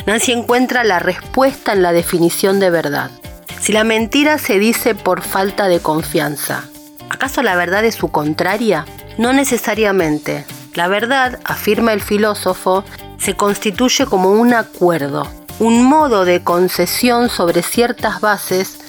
Nancy 0.06 0.32
encuentra 0.32 0.86
la 0.86 1.00
respuesta 1.00 1.74
en 1.74 1.82
la 1.82 1.92
definición 1.92 2.62
de 2.62 2.70
verdad. 2.70 3.12
Si 3.60 3.74
la 3.74 3.84
mentira 3.84 4.38
se 4.38 4.58
dice 4.58 4.96
por 4.96 5.22
falta 5.22 5.68
de 5.68 5.82
confianza, 5.82 6.64
¿acaso 7.10 7.44
la 7.44 7.58
verdad 7.58 7.84
es 7.84 7.96
su 7.96 8.08
contraria? 8.08 8.86
No 9.18 9.34
necesariamente. 9.34 10.46
La 10.76 10.88
verdad, 10.88 11.40
afirma 11.44 11.92
el 11.92 12.02
filósofo, 12.02 12.86
se 13.18 13.34
constituye 13.34 14.06
como 14.06 14.32
un 14.32 14.54
acuerdo, 14.54 15.30
un 15.60 15.84
modo 15.84 16.24
de 16.24 16.42
concesión 16.42 17.30
sobre 17.30 17.64
ciertas 17.64 18.22
bases 18.22 18.80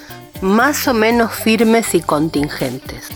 más 0.41 0.87
o 0.87 0.95
menos 0.95 1.33
firmes 1.33 1.95
y 1.95 2.01
contingentes. 2.01 3.09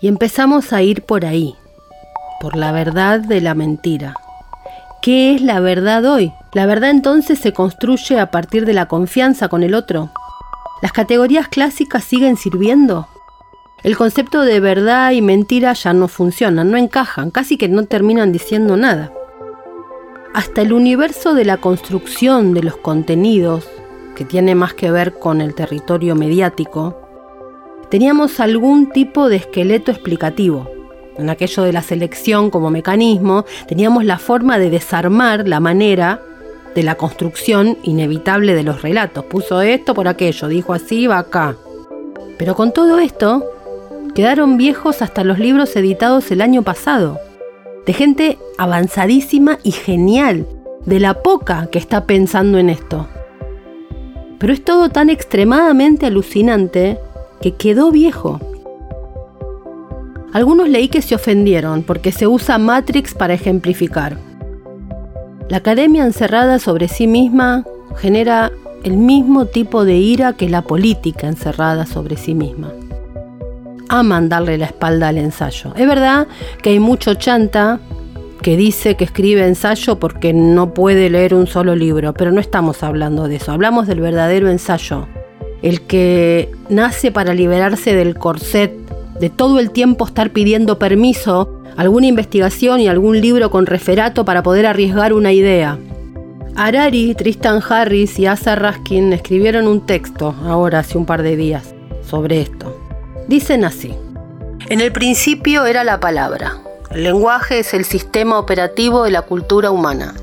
Y 0.00 0.08
empezamos 0.08 0.72
a 0.72 0.82
ir 0.82 1.02
por 1.02 1.24
ahí, 1.24 1.54
por 2.40 2.56
la 2.56 2.72
verdad 2.72 3.20
de 3.20 3.40
la 3.40 3.54
mentira. 3.54 4.14
¿Qué 5.02 5.34
es 5.34 5.42
la 5.42 5.60
verdad 5.60 6.04
hoy? 6.04 6.32
La 6.52 6.66
verdad 6.66 6.90
entonces 6.90 7.38
se 7.38 7.52
construye 7.52 8.18
a 8.18 8.30
partir 8.30 8.66
de 8.66 8.72
la 8.72 8.86
confianza 8.86 9.48
con 9.48 9.62
el 9.62 9.74
otro. 9.74 10.10
¿Las 10.82 10.92
categorías 10.92 11.48
clásicas 11.48 12.04
siguen 12.04 12.36
sirviendo? 12.36 13.08
El 13.82 13.96
concepto 13.96 14.42
de 14.42 14.60
verdad 14.60 15.12
y 15.12 15.20
mentira 15.20 15.74
ya 15.74 15.92
no 15.92 16.08
funcionan, 16.08 16.70
no 16.70 16.76
encajan, 16.76 17.30
casi 17.30 17.56
que 17.56 17.68
no 17.68 17.84
terminan 17.84 18.32
diciendo 18.32 18.76
nada. 18.76 19.12
Hasta 20.34 20.62
el 20.62 20.72
universo 20.72 21.32
de 21.32 21.44
la 21.44 21.58
construcción 21.58 22.54
de 22.54 22.64
los 22.64 22.76
contenidos, 22.76 23.68
que 24.16 24.24
tiene 24.24 24.56
más 24.56 24.74
que 24.74 24.90
ver 24.90 25.12
con 25.12 25.40
el 25.40 25.54
territorio 25.54 26.16
mediático, 26.16 27.00
teníamos 27.88 28.40
algún 28.40 28.90
tipo 28.90 29.28
de 29.28 29.36
esqueleto 29.36 29.92
explicativo. 29.92 30.68
En 31.16 31.30
aquello 31.30 31.62
de 31.62 31.72
la 31.72 31.82
selección 31.82 32.50
como 32.50 32.70
mecanismo, 32.70 33.44
teníamos 33.68 34.04
la 34.04 34.18
forma 34.18 34.58
de 34.58 34.70
desarmar 34.70 35.46
la 35.46 35.60
manera 35.60 36.20
de 36.74 36.82
la 36.82 36.96
construcción 36.96 37.78
inevitable 37.84 38.56
de 38.56 38.64
los 38.64 38.82
relatos. 38.82 39.24
Puso 39.26 39.62
esto 39.62 39.94
por 39.94 40.08
aquello, 40.08 40.48
dijo 40.48 40.72
así, 40.72 41.06
va 41.06 41.18
acá. 41.18 41.54
Pero 42.38 42.56
con 42.56 42.72
todo 42.72 42.98
esto, 42.98 43.44
quedaron 44.16 44.56
viejos 44.56 45.00
hasta 45.00 45.22
los 45.22 45.38
libros 45.38 45.76
editados 45.76 46.28
el 46.32 46.40
año 46.40 46.62
pasado, 46.62 47.20
de 47.86 47.92
gente 47.92 48.38
avanzadísima 48.58 49.58
y 49.62 49.72
genial, 49.72 50.46
de 50.86 51.00
la 51.00 51.22
poca 51.22 51.68
que 51.70 51.78
está 51.78 52.06
pensando 52.06 52.58
en 52.58 52.70
esto. 52.70 53.06
Pero 54.38 54.52
es 54.52 54.64
todo 54.64 54.88
tan 54.88 55.10
extremadamente 55.10 56.06
alucinante 56.06 56.98
que 57.40 57.54
quedó 57.54 57.90
viejo. 57.90 58.40
Algunos 60.32 60.68
leí 60.68 60.88
que 60.88 61.02
se 61.02 61.14
ofendieron 61.14 61.82
porque 61.82 62.10
se 62.10 62.26
usa 62.26 62.58
Matrix 62.58 63.14
para 63.14 63.34
ejemplificar. 63.34 64.18
La 65.48 65.58
academia 65.58 66.04
encerrada 66.04 66.58
sobre 66.58 66.88
sí 66.88 67.06
misma 67.06 67.64
genera 67.96 68.50
el 68.82 68.96
mismo 68.96 69.46
tipo 69.46 69.84
de 69.84 69.96
ira 69.96 70.32
que 70.32 70.48
la 70.48 70.62
política 70.62 71.28
encerrada 71.28 71.86
sobre 71.86 72.16
sí 72.16 72.34
misma. 72.34 72.72
Aman 73.98 74.28
darle 74.28 74.58
la 74.58 74.66
espalda 74.66 75.08
al 75.08 75.18
ensayo. 75.18 75.72
Es 75.76 75.86
verdad 75.86 76.26
que 76.62 76.70
hay 76.70 76.78
mucho 76.78 77.14
chanta 77.14 77.80
que 78.44 78.56
dice 78.58 78.94
que 78.94 79.04
escribe 79.04 79.46
ensayo 79.46 79.98
porque 79.98 80.34
no 80.34 80.74
puede 80.74 81.08
leer 81.08 81.34
un 81.34 81.46
solo 81.46 81.74
libro, 81.74 82.12
pero 82.12 82.30
no 82.30 82.40
estamos 82.40 82.82
hablando 82.82 83.26
de 83.26 83.36
eso, 83.36 83.52
hablamos 83.52 83.86
del 83.86 84.00
verdadero 84.00 84.50
ensayo, 84.50 85.08
el 85.62 85.80
que 85.80 86.50
nace 86.68 87.10
para 87.10 87.32
liberarse 87.32 87.94
del 87.94 88.18
corset, 88.18 88.70
de 89.18 89.30
todo 89.30 89.60
el 89.60 89.70
tiempo 89.70 90.04
estar 90.04 90.30
pidiendo 90.30 90.78
permiso, 90.78 91.62
alguna 91.78 92.06
investigación 92.06 92.80
y 92.80 92.88
algún 92.88 93.20
libro 93.22 93.50
con 93.50 93.64
referato 93.64 94.26
para 94.26 94.42
poder 94.42 94.66
arriesgar 94.66 95.14
una 95.14 95.32
idea. 95.32 95.78
Harari, 96.54 97.14
Tristan 97.14 97.62
Harris 97.66 98.18
y 98.18 98.26
Asa 98.26 98.56
Raskin 98.56 99.14
escribieron 99.14 99.66
un 99.66 99.86
texto, 99.86 100.34
ahora 100.44 100.80
hace 100.80 100.98
un 100.98 101.06
par 101.06 101.22
de 101.22 101.36
días, 101.36 101.74
sobre 102.02 102.42
esto. 102.42 102.73
Dicen 103.28 103.64
así. 103.64 103.94
En 104.68 104.80
el 104.80 104.92
principio 104.92 105.66
era 105.66 105.84
la 105.84 106.00
palabra. 106.00 106.58
El 106.90 107.04
lenguaje 107.04 107.60
es 107.60 107.74
el 107.74 107.84
sistema 107.84 108.38
operativo 108.38 109.04
de 109.04 109.10
la 109.10 109.22
cultura 109.22 109.70
humana. 109.70 110.14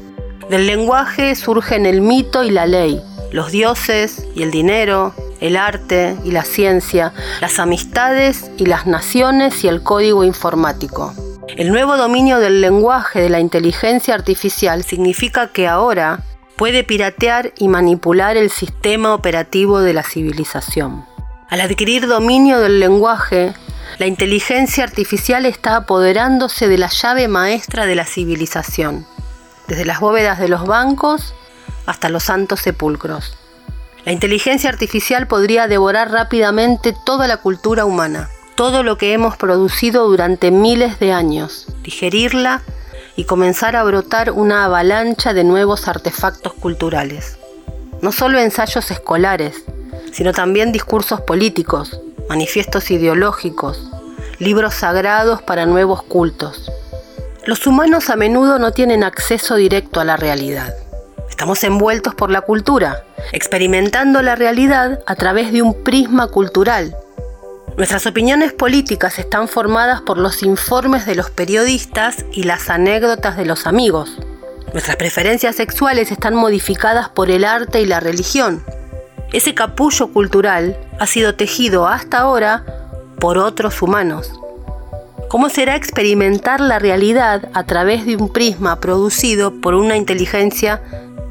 Del 0.50 0.68
lenguaje 0.68 1.36
surgen 1.36 1.86
el 1.86 2.02
mito 2.02 2.44
y 2.44 2.52
la 2.52 2.66
ley, 2.66 3.02
los 3.32 3.52
dioses 3.52 4.26
y 4.36 4.44
el 4.44 4.52
dinero, 4.52 5.14
el 5.40 5.58
arte 5.58 6.16
y 6.24 6.32
la 6.32 6.44
ciencia, 6.44 7.14
las 7.42 7.60
amistades 7.60 8.52
y 8.58 8.66
las 8.66 8.86
naciones 8.86 9.64
y 9.64 9.68
el 9.68 9.82
código 9.82 10.24
informático. 10.24 11.14
El 11.58 11.70
nuevo 11.70 11.98
dominio 11.98 12.40
del 12.40 12.62
lenguaje 12.62 13.20
de 13.22 13.30
la 13.30 13.40
inteligencia 13.40 14.14
artificial 14.14 14.84
significa 14.84 15.48
que 15.48 15.68
ahora 15.68 16.22
puede 16.56 16.84
piratear 16.84 17.54
y 17.58 17.68
manipular 17.68 18.38
el 18.38 18.52
sistema 18.52 19.14
operativo 19.14 19.82
de 19.82 19.94
la 19.94 20.04
civilización. 20.04 21.11
Al 21.52 21.60
adquirir 21.60 22.08
dominio 22.08 22.62
del 22.62 22.80
lenguaje, 22.80 23.54
la 23.98 24.08
inteligencia 24.08 24.86
artificial 24.86 25.46
está 25.46 25.76
apoderándose 25.76 26.70
de 26.70 26.78
la 26.78 26.88
llave 26.88 27.28
maestra 27.28 27.86
de 27.86 27.94
la 27.94 28.06
civilización, 28.06 29.06
desde 29.68 29.84
las 29.84 30.00
bóvedas 30.00 30.40
de 30.40 30.48
los 30.48 30.66
bancos 30.66 31.34
hasta 31.86 32.08
los 32.08 32.24
santos 32.24 32.62
sepulcros. 32.62 33.38
La 34.06 34.14
inteligencia 34.14 34.70
artificial 34.70 35.28
podría 35.28 35.68
devorar 35.68 36.10
rápidamente 36.10 36.96
toda 37.06 37.28
la 37.28 37.36
cultura 37.36 37.84
humana, 37.84 38.30
todo 38.56 38.82
lo 38.82 38.98
que 38.98 39.12
hemos 39.12 39.36
producido 39.36 40.08
durante 40.08 40.52
miles 40.52 41.00
de 41.00 41.12
años, 41.12 41.68
digerirla 41.84 42.62
y 43.18 43.26
comenzar 43.26 43.76
a 43.76 43.84
brotar 43.84 44.32
una 44.32 44.64
avalancha 44.64 45.34
de 45.34 45.44
nuevos 45.44 45.90
artefactos 45.90 46.54
culturales. 46.54 47.38
No 48.02 48.14
solo 48.14 48.40
ensayos 48.40 48.90
escolares, 48.90 49.66
sino 50.12 50.34
también 50.34 50.72
discursos 50.72 51.22
políticos, 51.22 52.00
manifiestos 52.30 52.92
ideológicos, 52.92 53.92
libros 54.40 54.74
sagrados 54.74 55.42
para 55.42 55.66
nuevos 55.66 56.04
cultos. 56.04 56.72
Los 57.46 57.66
humanos 57.66 58.10
a 58.10 58.16
menudo 58.16 58.60
no 58.60 58.72
tienen 58.72 59.04
acceso 59.04 59.56
directo 59.56 60.00
a 60.00 60.06
la 60.06 60.18
realidad. 60.18 60.76
Estamos 61.30 61.64
envueltos 61.64 62.14
por 62.14 62.30
la 62.30 62.42
cultura, 62.42 63.04
experimentando 63.32 64.22
la 64.22 64.36
realidad 64.36 65.02
a 65.08 65.16
través 65.16 65.52
de 65.52 65.62
un 65.62 65.84
prisma 65.84 66.28
cultural. 66.28 66.96
Nuestras 67.78 68.06
opiniones 68.06 68.54
políticas 68.54 69.18
están 69.18 69.48
formadas 69.48 70.02
por 70.02 70.18
los 70.18 70.44
informes 70.44 71.06
de 71.06 71.16
los 71.16 71.32
periodistas 71.32 72.26
y 72.32 72.44
las 72.44 72.70
anécdotas 72.70 73.38
de 73.38 73.46
los 73.46 73.66
amigos. 73.66 74.18
Nuestras 74.74 74.98
preferencias 74.98 75.56
sexuales 75.56 76.12
están 76.12 76.36
modificadas 76.36 77.10
por 77.10 77.32
el 77.32 77.44
arte 77.44 77.82
y 77.82 77.86
la 77.86 78.00
religión. 78.00 78.64
Ese 79.34 79.54
capullo 79.54 80.12
cultural 80.12 80.78
ha 81.00 81.08
sido 81.08 81.36
tejido 81.36 81.88
hasta 81.88 82.20
ahora 82.20 82.66
por 83.20 83.38
otros 83.38 83.82
humanos. 83.82 84.40
¿Cómo 85.30 85.50
será 85.50 85.76
experimentar 85.76 86.60
la 86.60 86.80
realidad 86.80 87.50
a 87.54 87.64
través 87.64 88.06
de 88.06 88.18
un 88.18 88.30
prisma 88.30 88.80
producido 88.82 89.62
por 89.62 89.76
una 89.76 89.96
inteligencia 89.96 90.82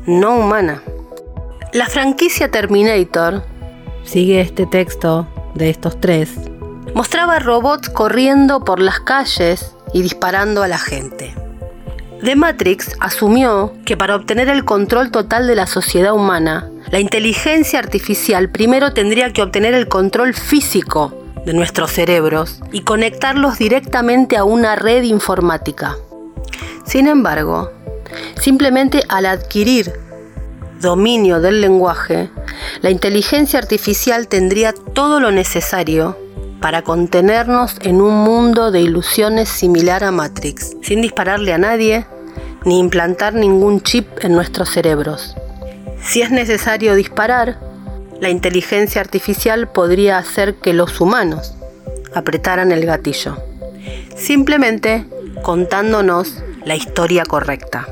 no 0.06 0.36
humana. 0.36 0.82
La 1.72 1.86
franquicia 1.86 2.50
Terminator, 2.50 3.44
sigue 4.02 4.40
este 4.40 4.66
texto 4.66 5.28
de 5.54 5.70
estos 5.70 6.00
tres, 6.00 6.30
mostraba 6.94 7.38
robots 7.38 7.88
corriendo 7.88 8.64
por 8.64 8.80
las 8.80 9.00
calles 9.00 9.76
y 9.92 10.02
disparando 10.02 10.62
a 10.62 10.68
la 10.68 10.78
gente. 10.78 11.34
The 12.22 12.34
Matrix 12.34 12.96
asumió 13.00 13.72
que 13.84 13.96
para 13.96 14.16
obtener 14.16 14.48
el 14.48 14.64
control 14.64 15.10
total 15.10 15.46
de 15.46 15.54
la 15.54 15.66
sociedad 15.66 16.12
humana, 16.12 16.68
la 16.90 17.00
inteligencia 17.00 17.78
artificial 17.78 18.50
primero 18.50 18.92
tendría 18.92 19.32
que 19.32 19.42
obtener 19.42 19.74
el 19.74 19.88
control 19.88 20.34
físico 20.34 21.14
de 21.46 21.54
nuestros 21.54 21.92
cerebros 21.92 22.60
y 22.72 22.82
conectarlos 22.82 23.58
directamente 23.58 24.36
a 24.36 24.44
una 24.44 24.76
red 24.76 25.04
informática. 25.04 25.96
Sin 26.84 27.06
embargo, 27.06 27.70
Simplemente 28.40 29.02
al 29.08 29.26
adquirir 29.26 29.92
dominio 30.80 31.40
del 31.40 31.60
lenguaje, 31.60 32.30
la 32.80 32.90
inteligencia 32.90 33.58
artificial 33.58 34.28
tendría 34.28 34.72
todo 34.72 35.20
lo 35.20 35.30
necesario 35.30 36.16
para 36.60 36.82
contenernos 36.82 37.76
en 37.82 38.00
un 38.00 38.14
mundo 38.24 38.70
de 38.70 38.80
ilusiones 38.80 39.48
similar 39.48 40.04
a 40.04 40.10
Matrix, 40.10 40.76
sin 40.82 41.00
dispararle 41.02 41.52
a 41.52 41.58
nadie 41.58 42.06
ni 42.64 42.78
implantar 42.78 43.34
ningún 43.34 43.80
chip 43.82 44.06
en 44.22 44.34
nuestros 44.34 44.68
cerebros. 44.70 45.34
Si 46.02 46.22
es 46.22 46.30
necesario 46.30 46.94
disparar, 46.94 47.60
la 48.20 48.30
inteligencia 48.30 49.00
artificial 49.00 49.68
podría 49.70 50.18
hacer 50.18 50.56
que 50.56 50.72
los 50.72 51.00
humanos 51.00 51.54
apretaran 52.14 52.72
el 52.72 52.84
gatillo, 52.84 53.38
simplemente 54.16 55.06
contándonos 55.42 56.42
la 56.64 56.74
historia 56.74 57.24
correcta. 57.24 57.88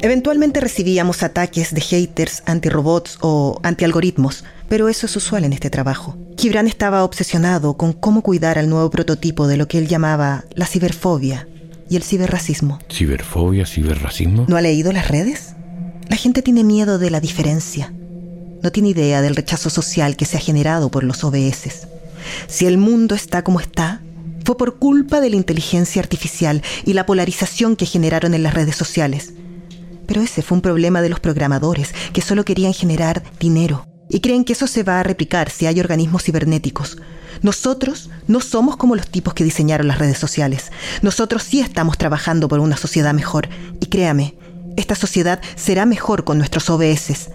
Eventualmente 0.00 0.60
recibíamos 0.60 1.22
ataques 1.22 1.74
de 1.74 1.80
haters 1.80 2.42
anti-robots 2.46 3.18
o 3.20 3.58
anti-algoritmos, 3.62 4.44
pero 4.68 4.88
eso 4.88 5.06
es 5.06 5.16
usual 5.16 5.44
en 5.44 5.52
este 5.52 5.70
trabajo. 5.70 6.16
Gibran 6.36 6.66
estaba 6.66 7.04
obsesionado 7.04 7.76
con 7.76 7.92
cómo 7.92 8.22
cuidar 8.22 8.58
al 8.58 8.68
nuevo 8.68 8.90
prototipo 8.90 9.46
de 9.46 9.56
lo 9.56 9.66
que 9.66 9.78
él 9.78 9.88
llamaba 9.88 10.44
la 10.54 10.66
ciberfobia 10.66 11.48
y 11.88 11.96
el 11.96 12.02
ciberracismo. 12.02 12.80
¿Ciberfobia, 12.90 13.66
ciberracismo? 13.66 14.46
¿No 14.48 14.56
ha 14.56 14.60
leído 14.60 14.92
las 14.92 15.08
redes? 15.08 15.54
La 16.08 16.16
gente 16.16 16.42
tiene 16.42 16.64
miedo 16.64 16.98
de 16.98 17.10
la 17.10 17.20
diferencia. 17.20 17.92
No 18.62 18.70
tiene 18.72 18.90
idea 18.90 19.22
del 19.22 19.36
rechazo 19.36 19.70
social 19.70 20.16
que 20.16 20.24
se 20.24 20.36
ha 20.36 20.40
generado 20.40 20.90
por 20.90 21.04
los 21.04 21.24
OBS. 21.24 21.86
Si 22.46 22.66
el 22.66 22.78
mundo 22.78 23.14
está 23.14 23.42
como 23.42 23.60
está, 23.60 24.00
fue 24.44 24.56
por 24.56 24.78
culpa 24.78 25.20
de 25.20 25.30
la 25.30 25.36
inteligencia 25.36 26.02
artificial 26.02 26.62
y 26.84 26.92
la 26.92 27.06
polarización 27.06 27.76
que 27.76 27.86
generaron 27.86 28.34
en 28.34 28.42
las 28.42 28.54
redes 28.54 28.76
sociales. 28.76 29.32
Pero 30.06 30.20
ese 30.20 30.42
fue 30.42 30.56
un 30.56 30.62
problema 30.62 31.00
de 31.00 31.08
los 31.08 31.20
programadores, 31.20 31.94
que 32.12 32.20
solo 32.20 32.44
querían 32.44 32.74
generar 32.74 33.22
dinero. 33.40 33.86
Y 34.10 34.20
creen 34.20 34.44
que 34.44 34.52
eso 34.52 34.66
se 34.66 34.82
va 34.82 35.00
a 35.00 35.02
replicar 35.02 35.50
si 35.50 35.66
hay 35.66 35.80
organismos 35.80 36.24
cibernéticos. 36.24 36.98
Nosotros 37.42 38.10
no 38.28 38.40
somos 38.40 38.76
como 38.76 38.96
los 38.96 39.08
tipos 39.08 39.32
que 39.34 39.44
diseñaron 39.44 39.88
las 39.88 39.98
redes 39.98 40.18
sociales. 40.18 40.70
Nosotros 41.02 41.42
sí 41.42 41.60
estamos 41.60 41.96
trabajando 41.96 42.48
por 42.48 42.60
una 42.60 42.76
sociedad 42.76 43.14
mejor. 43.14 43.48
Y 43.80 43.86
créame, 43.86 44.36
Esta 44.76 44.96
sociedad 44.96 45.40
será 45.54 45.86
mejor 45.86 46.24
con 46.24 46.38
nuestros 46.38 46.68
OBS. 46.68 47.30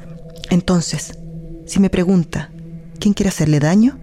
Entonces, 0.49 1.17
si 1.65 1.79
me 1.79 1.89
pregunta, 1.89 2.51
¿quién 2.99 3.13
quiere 3.13 3.29
hacerle 3.29 3.59
daño? 3.59 3.97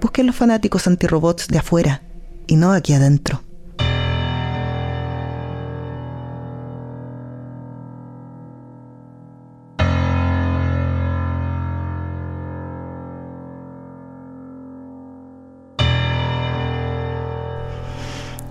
Busquen 0.00 0.26
los 0.26 0.34
fanáticos 0.34 0.88
antirobots 0.88 1.46
de 1.46 1.58
afuera 1.58 2.02
y 2.48 2.56
no 2.56 2.72
aquí 2.72 2.94
adentro. 2.94 3.42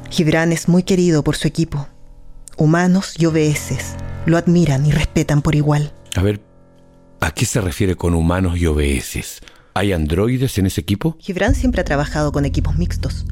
Gibran 0.09 0.51
es 0.51 0.69
muy 0.69 0.83
querido 0.83 1.23
por 1.23 1.35
su 1.35 1.47
equipo. 1.47 1.87
Humanos 2.61 3.15
y 3.17 3.25
OBS 3.25 3.95
lo 4.27 4.37
admiran 4.37 4.85
y 4.85 4.91
respetan 4.91 5.41
por 5.41 5.55
igual. 5.55 5.91
A 6.15 6.21
ver, 6.21 6.41
¿a 7.19 7.31
qué 7.33 7.45
se 7.45 7.59
refiere 7.59 7.95
con 7.95 8.13
humanos 8.13 8.55
y 8.59 8.67
OBS? 8.67 9.41
¿Hay 9.73 9.93
androides 9.93 10.59
en 10.59 10.67
ese 10.67 10.81
equipo? 10.81 11.17
Gibran 11.19 11.55
siempre 11.55 11.81
ha 11.81 11.85
trabajado 11.85 12.31
con 12.31 12.45
equipos 12.45 12.77
mixtos. 12.77 13.25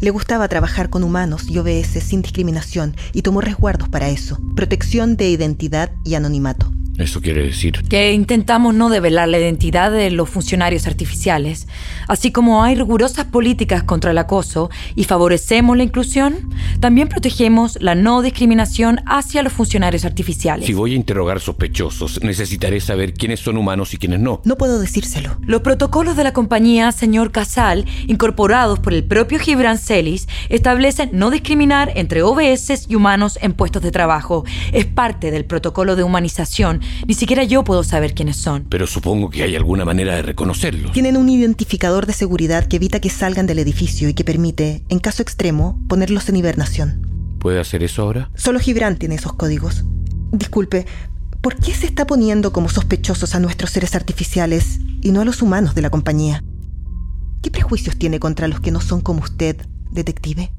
Le 0.00 0.10
gustaba 0.10 0.48
trabajar 0.48 0.90
con 0.90 1.02
humanos 1.02 1.48
y 1.48 1.58
OBS 1.58 2.02
sin 2.02 2.22
discriminación 2.22 2.94
y 3.12 3.22
tomó 3.22 3.40
resguardos 3.40 3.88
para 3.88 4.08
eso, 4.08 4.38
protección 4.54 5.16
de 5.16 5.30
identidad 5.30 5.92
y 6.04 6.14
anonimato. 6.14 6.72
Eso 6.98 7.22
quiere 7.22 7.42
decir 7.42 7.82
que 7.88 8.12
intentamos 8.12 8.74
no 8.74 8.90
develar 8.90 9.26
la 9.26 9.38
identidad 9.38 9.90
de 9.90 10.10
los 10.10 10.28
funcionarios 10.28 10.86
artificiales, 10.86 11.66
así 12.06 12.32
como 12.32 12.62
hay 12.62 12.74
rigurosas 12.74 13.24
políticas 13.24 13.82
contra 13.82 14.10
el 14.10 14.18
acoso 14.18 14.70
y 14.94 15.04
favorecemos 15.04 15.74
la 15.74 15.84
inclusión, 15.84 16.50
también 16.80 17.08
protegemos 17.08 17.78
la 17.80 17.94
no 17.94 18.20
discriminación 18.20 19.00
hacia 19.06 19.42
los 19.42 19.54
funcionarios 19.54 20.04
artificiales. 20.04 20.66
Si 20.66 20.74
voy 20.74 20.92
a 20.92 20.96
interrogar 20.96 21.40
sospechosos, 21.40 22.22
necesitaré 22.22 22.78
saber 22.78 23.14
quiénes 23.14 23.40
son 23.40 23.56
humanos 23.56 23.94
y 23.94 23.96
quiénes 23.96 24.20
no. 24.20 24.42
No 24.44 24.58
puedo 24.58 24.78
decírselo. 24.78 25.38
Los 25.40 25.62
protocolos 25.62 26.14
de 26.14 26.24
la 26.24 26.34
compañía 26.34 26.92
señor 26.92 27.32
Casal, 27.32 27.86
incorporados 28.06 28.80
por 28.80 28.92
el 28.92 29.04
propio 29.04 29.38
Gibran 29.38 29.71
Celis, 29.78 30.28
establecen 30.48 31.10
no 31.12 31.30
discriminar 31.30 31.92
entre 31.94 32.22
OBS 32.22 32.86
y 32.88 32.94
humanos 32.94 33.38
en 33.42 33.52
puestos 33.52 33.82
de 33.82 33.90
trabajo. 33.90 34.44
Es 34.72 34.86
parte 34.86 35.30
del 35.30 35.44
protocolo 35.44 35.96
de 35.96 36.02
humanización 36.02 36.42
ni 37.06 37.14
siquiera 37.14 37.44
yo 37.44 37.64
puedo 37.64 37.82
saber 37.82 38.14
quiénes 38.14 38.36
son. 38.36 38.66
Pero 38.68 38.86
supongo 38.86 39.30
que 39.30 39.42
hay 39.42 39.56
alguna 39.56 39.84
manera 39.84 40.14
de 40.14 40.22
reconocerlos. 40.22 40.92
Tienen 40.92 41.16
un 41.16 41.28
identificador 41.28 42.06
de 42.06 42.12
seguridad 42.12 42.66
que 42.66 42.76
evita 42.76 43.00
que 43.00 43.10
salgan 43.10 43.46
del 43.46 43.58
edificio 43.58 44.08
y 44.08 44.14
que 44.14 44.24
permite, 44.24 44.82
en 44.88 44.98
caso 44.98 45.22
extremo, 45.22 45.80
ponerlos 45.88 46.28
en 46.28 46.36
hibernación. 46.36 47.36
¿Puede 47.38 47.60
hacer 47.60 47.82
eso 47.82 48.02
ahora? 48.02 48.30
Solo 48.34 48.60
Gibran 48.60 48.96
tiene 48.96 49.16
esos 49.16 49.32
códigos. 49.32 49.84
Disculpe, 50.30 50.86
¿por 51.40 51.56
qué 51.56 51.74
se 51.74 51.86
está 51.86 52.06
poniendo 52.06 52.52
como 52.52 52.68
sospechosos 52.68 53.34
a 53.34 53.40
nuestros 53.40 53.70
seres 53.70 53.94
artificiales 53.94 54.78
y 55.00 55.10
no 55.10 55.20
a 55.20 55.24
los 55.24 55.42
humanos 55.42 55.74
de 55.74 55.82
la 55.82 55.90
compañía? 55.90 56.44
¿Qué 57.42 57.50
prejuicios 57.50 57.98
tiene 57.98 58.20
contra 58.20 58.46
los 58.46 58.60
que 58.60 58.70
no 58.70 58.80
son 58.80 59.00
como 59.00 59.20
usted, 59.20 59.56
detective? 59.90 60.52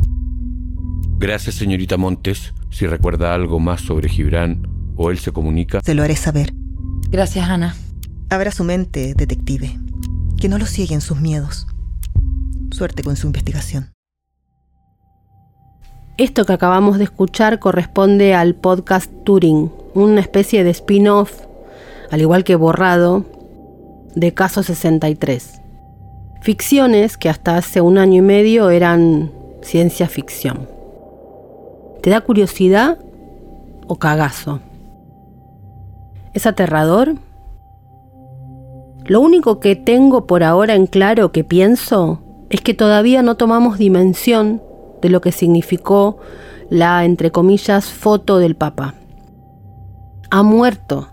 Gracias, 1.18 1.56
señorita 1.56 1.96
Montes. 1.96 2.54
Si 2.70 2.86
recuerda 2.86 3.34
algo 3.34 3.62
más 3.62 3.80
sobre 3.80 4.10
Gibran, 4.10 4.68
o 4.98 5.10
él 5.10 5.18
se 5.18 5.32
comunica. 5.32 5.80
Se 5.82 5.94
lo 5.94 6.04
haré 6.04 6.18
saber. 6.18 6.54
Gracias, 7.10 7.48
Ana. 7.48 7.78
Abra 8.30 8.52
su 8.52 8.66
mente, 8.66 9.14
detective. 9.16 9.80
Que 10.38 10.50
no 10.50 10.58
lo 10.58 10.66
sieguen 10.66 11.00
sus 11.00 11.22
miedos. 11.22 11.68
Suerte 12.72 13.02
con 13.02 13.16
su 13.16 13.28
investigación. 13.28 13.94
Esto 16.18 16.46
que 16.46 16.52
acabamos 16.52 16.98
de 16.98 17.06
escuchar 17.06 17.60
corresponde 17.60 18.36
al 18.36 18.56
podcast 18.56 19.10
Turing, 19.24 19.72
una 19.94 20.20
especie 20.20 20.66
de 20.66 20.72
spin-off, 20.72 21.32
al 22.12 22.20
igual 22.20 22.44
que 22.44 22.56
borrado, 22.56 23.26
de 24.16 24.34
Caso 24.34 24.64
63. 24.64 25.63
Ficciones 26.44 27.18
que 27.18 27.30
hasta 27.30 27.56
hace 27.56 27.80
un 27.80 27.98
año 27.98 28.18
y 28.18 28.22
medio 28.22 28.70
eran 28.70 29.32
ciencia 29.62 30.10
ficción. 30.10 30.68
¿Te 32.02 32.10
da 32.10 32.20
curiosidad 32.20 32.98
o 33.88 33.96
cagazo? 33.96 34.60
¿Es 36.34 36.46
aterrador? 36.46 37.16
Lo 39.06 39.22
único 39.22 39.62
que 39.62 39.78
tengo 39.78 40.28
por 40.28 40.44
ahora 40.44 40.76
en 40.76 40.86
claro 40.86 41.32
que 41.32 41.46
pienso 41.46 42.20
es 42.50 42.60
que 42.60 42.74
todavía 42.74 43.22
no 43.22 43.36
tomamos 43.36 43.78
dimensión 43.78 44.62
de 45.02 45.08
lo 45.08 45.22
que 45.22 45.32
significó 45.32 46.18
la, 46.70 47.06
entre 47.06 47.32
comillas, 47.32 47.86
foto 47.86 48.40
del 48.40 48.58
Papa. 48.58 48.96
Ha 50.30 50.44
muerto 50.44 51.08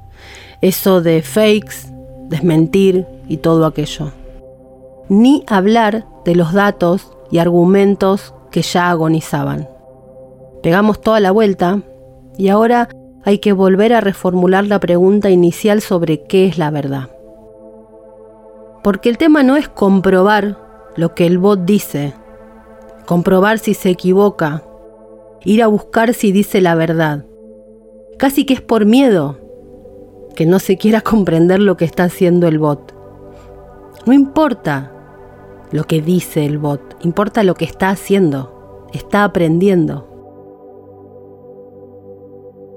eso 0.60 1.00
de 1.00 1.22
fakes, 1.22 1.86
desmentir 2.28 3.06
y 3.28 3.36
todo 3.36 3.64
aquello. 3.64 4.10
Ni 5.10 5.44
hablar 5.48 6.06
de 6.24 6.36
los 6.36 6.52
datos 6.52 7.14
y 7.32 7.38
argumentos 7.38 8.32
que 8.52 8.62
ya 8.62 8.90
agonizaban. 8.90 9.68
Pegamos 10.62 11.00
toda 11.00 11.18
la 11.18 11.32
vuelta 11.32 11.82
y 12.38 12.48
ahora 12.48 12.88
hay 13.24 13.38
que 13.38 13.52
volver 13.52 13.92
a 13.92 14.00
reformular 14.00 14.64
la 14.66 14.78
pregunta 14.78 15.28
inicial 15.28 15.80
sobre 15.80 16.22
qué 16.22 16.46
es 16.46 16.58
la 16.58 16.70
verdad. 16.70 17.10
Porque 18.84 19.08
el 19.08 19.18
tema 19.18 19.42
no 19.42 19.56
es 19.56 19.68
comprobar 19.68 20.58
lo 20.96 21.14
que 21.14 21.26
el 21.26 21.38
bot 21.38 21.64
dice, 21.64 22.14
comprobar 23.04 23.58
si 23.58 23.74
se 23.74 23.90
equivoca, 23.90 24.62
ir 25.44 25.60
a 25.62 25.66
buscar 25.66 26.14
si 26.14 26.30
dice 26.30 26.60
la 26.60 26.76
verdad. 26.76 27.26
Casi 28.16 28.44
que 28.44 28.54
es 28.54 28.60
por 28.60 28.84
miedo 28.84 29.38
que 30.36 30.46
no 30.46 30.60
se 30.60 30.76
quiera 30.76 31.00
comprender 31.02 31.58
lo 31.58 31.76
que 31.76 31.84
está 31.84 32.04
haciendo 32.04 32.46
el 32.46 32.60
bot. 32.60 32.94
No 34.06 34.12
importa 34.14 34.92
lo 35.72 35.84
que 35.84 36.02
dice 36.02 36.44
el 36.44 36.58
bot, 36.58 36.96
importa 37.04 37.44
lo 37.44 37.54
que 37.54 37.64
está 37.64 37.90
haciendo, 37.90 38.86
está 38.92 39.24
aprendiendo. 39.24 40.06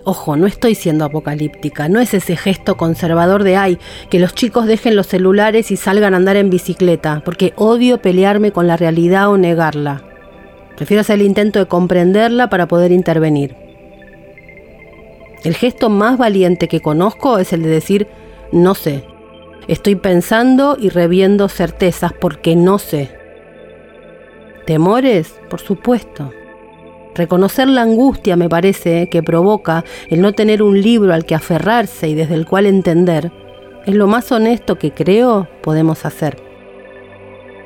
Ojo, 0.06 0.36
no 0.36 0.48
estoy 0.48 0.76
siendo 0.76 1.06
apocalíptica, 1.06 1.88
no 1.88 2.02
es 2.02 2.14
ese 2.14 2.36
gesto 2.36 2.76
conservador 2.76 3.44
de 3.44 3.56
ay, 3.56 3.80
que 4.10 4.20
los 4.20 4.36
chicos 4.36 4.66
dejen 4.66 4.98
los 4.98 5.08
celulares 5.08 5.72
y 5.72 5.78
salgan 5.78 6.14
a 6.14 6.18
andar 6.18 6.36
en 6.36 6.50
bicicleta, 6.50 7.22
porque 7.24 7.54
odio 7.56 8.02
pelearme 8.02 8.52
con 8.52 8.68
la 8.68 8.76
realidad 8.76 9.30
o 9.30 9.38
negarla. 9.38 10.04
Prefiero 10.76 11.02
hacer 11.02 11.20
el 11.20 11.26
intento 11.26 11.60
de 11.60 11.68
comprenderla 11.68 12.50
para 12.50 12.68
poder 12.68 12.92
intervenir. 12.92 13.56
El 15.44 15.56
gesto 15.56 15.90
más 15.90 16.18
valiente 16.18 16.68
que 16.68 16.82
conozco 16.82 17.38
es 17.38 17.54
el 17.54 17.64
de 17.64 17.70
decir 17.70 18.08
no 18.52 18.76
sé. 18.76 19.04
Estoy 19.68 19.96
pensando 19.96 20.78
y 20.80 20.90
reviendo 20.90 21.48
certezas 21.50 22.14
porque 22.14 22.56
no 22.56 22.80
sé. 22.80 23.16
¿Temores? 24.66 25.40
Por 25.50 25.62
supuesto. 25.62 26.32
Reconocer 27.16 27.68
la 27.68 27.84
angustia, 27.84 28.36
me 28.36 28.50
parece, 28.50 29.08
que 29.08 29.22
provoca 29.22 29.84
el 30.10 30.22
no 30.22 30.34
tener 30.34 30.64
un 30.64 30.82
libro 30.82 31.14
al 31.14 31.26
que 31.26 31.36
aferrarse 31.36 32.10
y 32.10 32.16
desde 32.16 32.34
el 32.34 32.46
cual 32.46 32.66
entender, 32.66 33.32
es 33.86 33.94
lo 33.94 34.08
más 34.08 34.32
honesto 34.32 34.80
que 34.80 34.92
creo 34.92 35.48
podemos 35.62 36.06
hacer. 36.06 36.42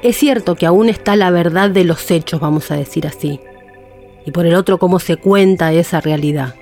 Es 0.04 0.18
cierto 0.18 0.56
que 0.56 0.66
aún 0.66 0.90
está 0.90 1.16
la 1.16 1.32
verdad 1.32 1.70
de 1.70 1.84
los 1.84 2.12
hechos, 2.12 2.40
vamos 2.40 2.72
a 2.72 2.76
decir 2.76 3.08
así, 3.08 3.40
y 4.26 4.32
por 4.32 4.46
el 4.46 4.56
otro 4.56 4.78
cómo 4.78 5.00
se 5.00 5.18
cuenta 5.18 5.72
esa 5.72 6.02
realidad. 6.02 6.56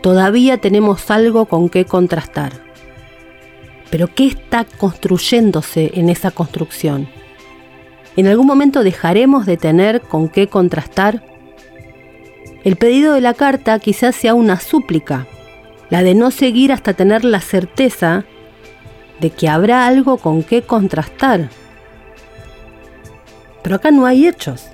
Todavía 0.00 0.58
tenemos 0.58 1.10
algo 1.10 1.46
con 1.46 1.68
qué 1.68 1.84
contrastar. 1.84 2.52
Pero 3.90 4.08
¿qué 4.14 4.26
está 4.26 4.64
construyéndose 4.64 5.92
en 5.94 6.08
esa 6.08 6.30
construcción? 6.30 7.08
¿En 8.16 8.26
algún 8.26 8.46
momento 8.46 8.82
dejaremos 8.82 9.46
de 9.46 9.56
tener 9.56 10.00
con 10.00 10.28
qué 10.28 10.48
contrastar? 10.48 11.22
El 12.62 12.76
pedido 12.76 13.12
de 13.14 13.20
la 13.20 13.34
carta 13.34 13.78
quizás 13.78 14.14
sea 14.14 14.34
una 14.34 14.58
súplica, 14.60 15.26
la 15.90 16.02
de 16.02 16.14
no 16.14 16.30
seguir 16.30 16.72
hasta 16.72 16.94
tener 16.94 17.24
la 17.24 17.40
certeza 17.40 18.24
de 19.20 19.30
que 19.30 19.48
habrá 19.48 19.86
algo 19.86 20.16
con 20.16 20.42
qué 20.42 20.62
contrastar. 20.62 21.50
Pero 23.62 23.76
acá 23.76 23.90
no 23.90 24.06
hay 24.06 24.26
hechos. 24.26 24.66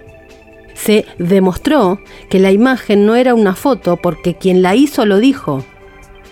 Se 0.74 1.04
demostró 1.18 2.00
que 2.28 2.38
la 2.38 2.52
imagen 2.52 3.06
no 3.06 3.16
era 3.16 3.34
una 3.34 3.54
foto 3.54 3.96
porque 3.96 4.34
quien 4.34 4.62
la 4.62 4.74
hizo 4.74 5.04
lo 5.04 5.18
dijo. 5.18 5.64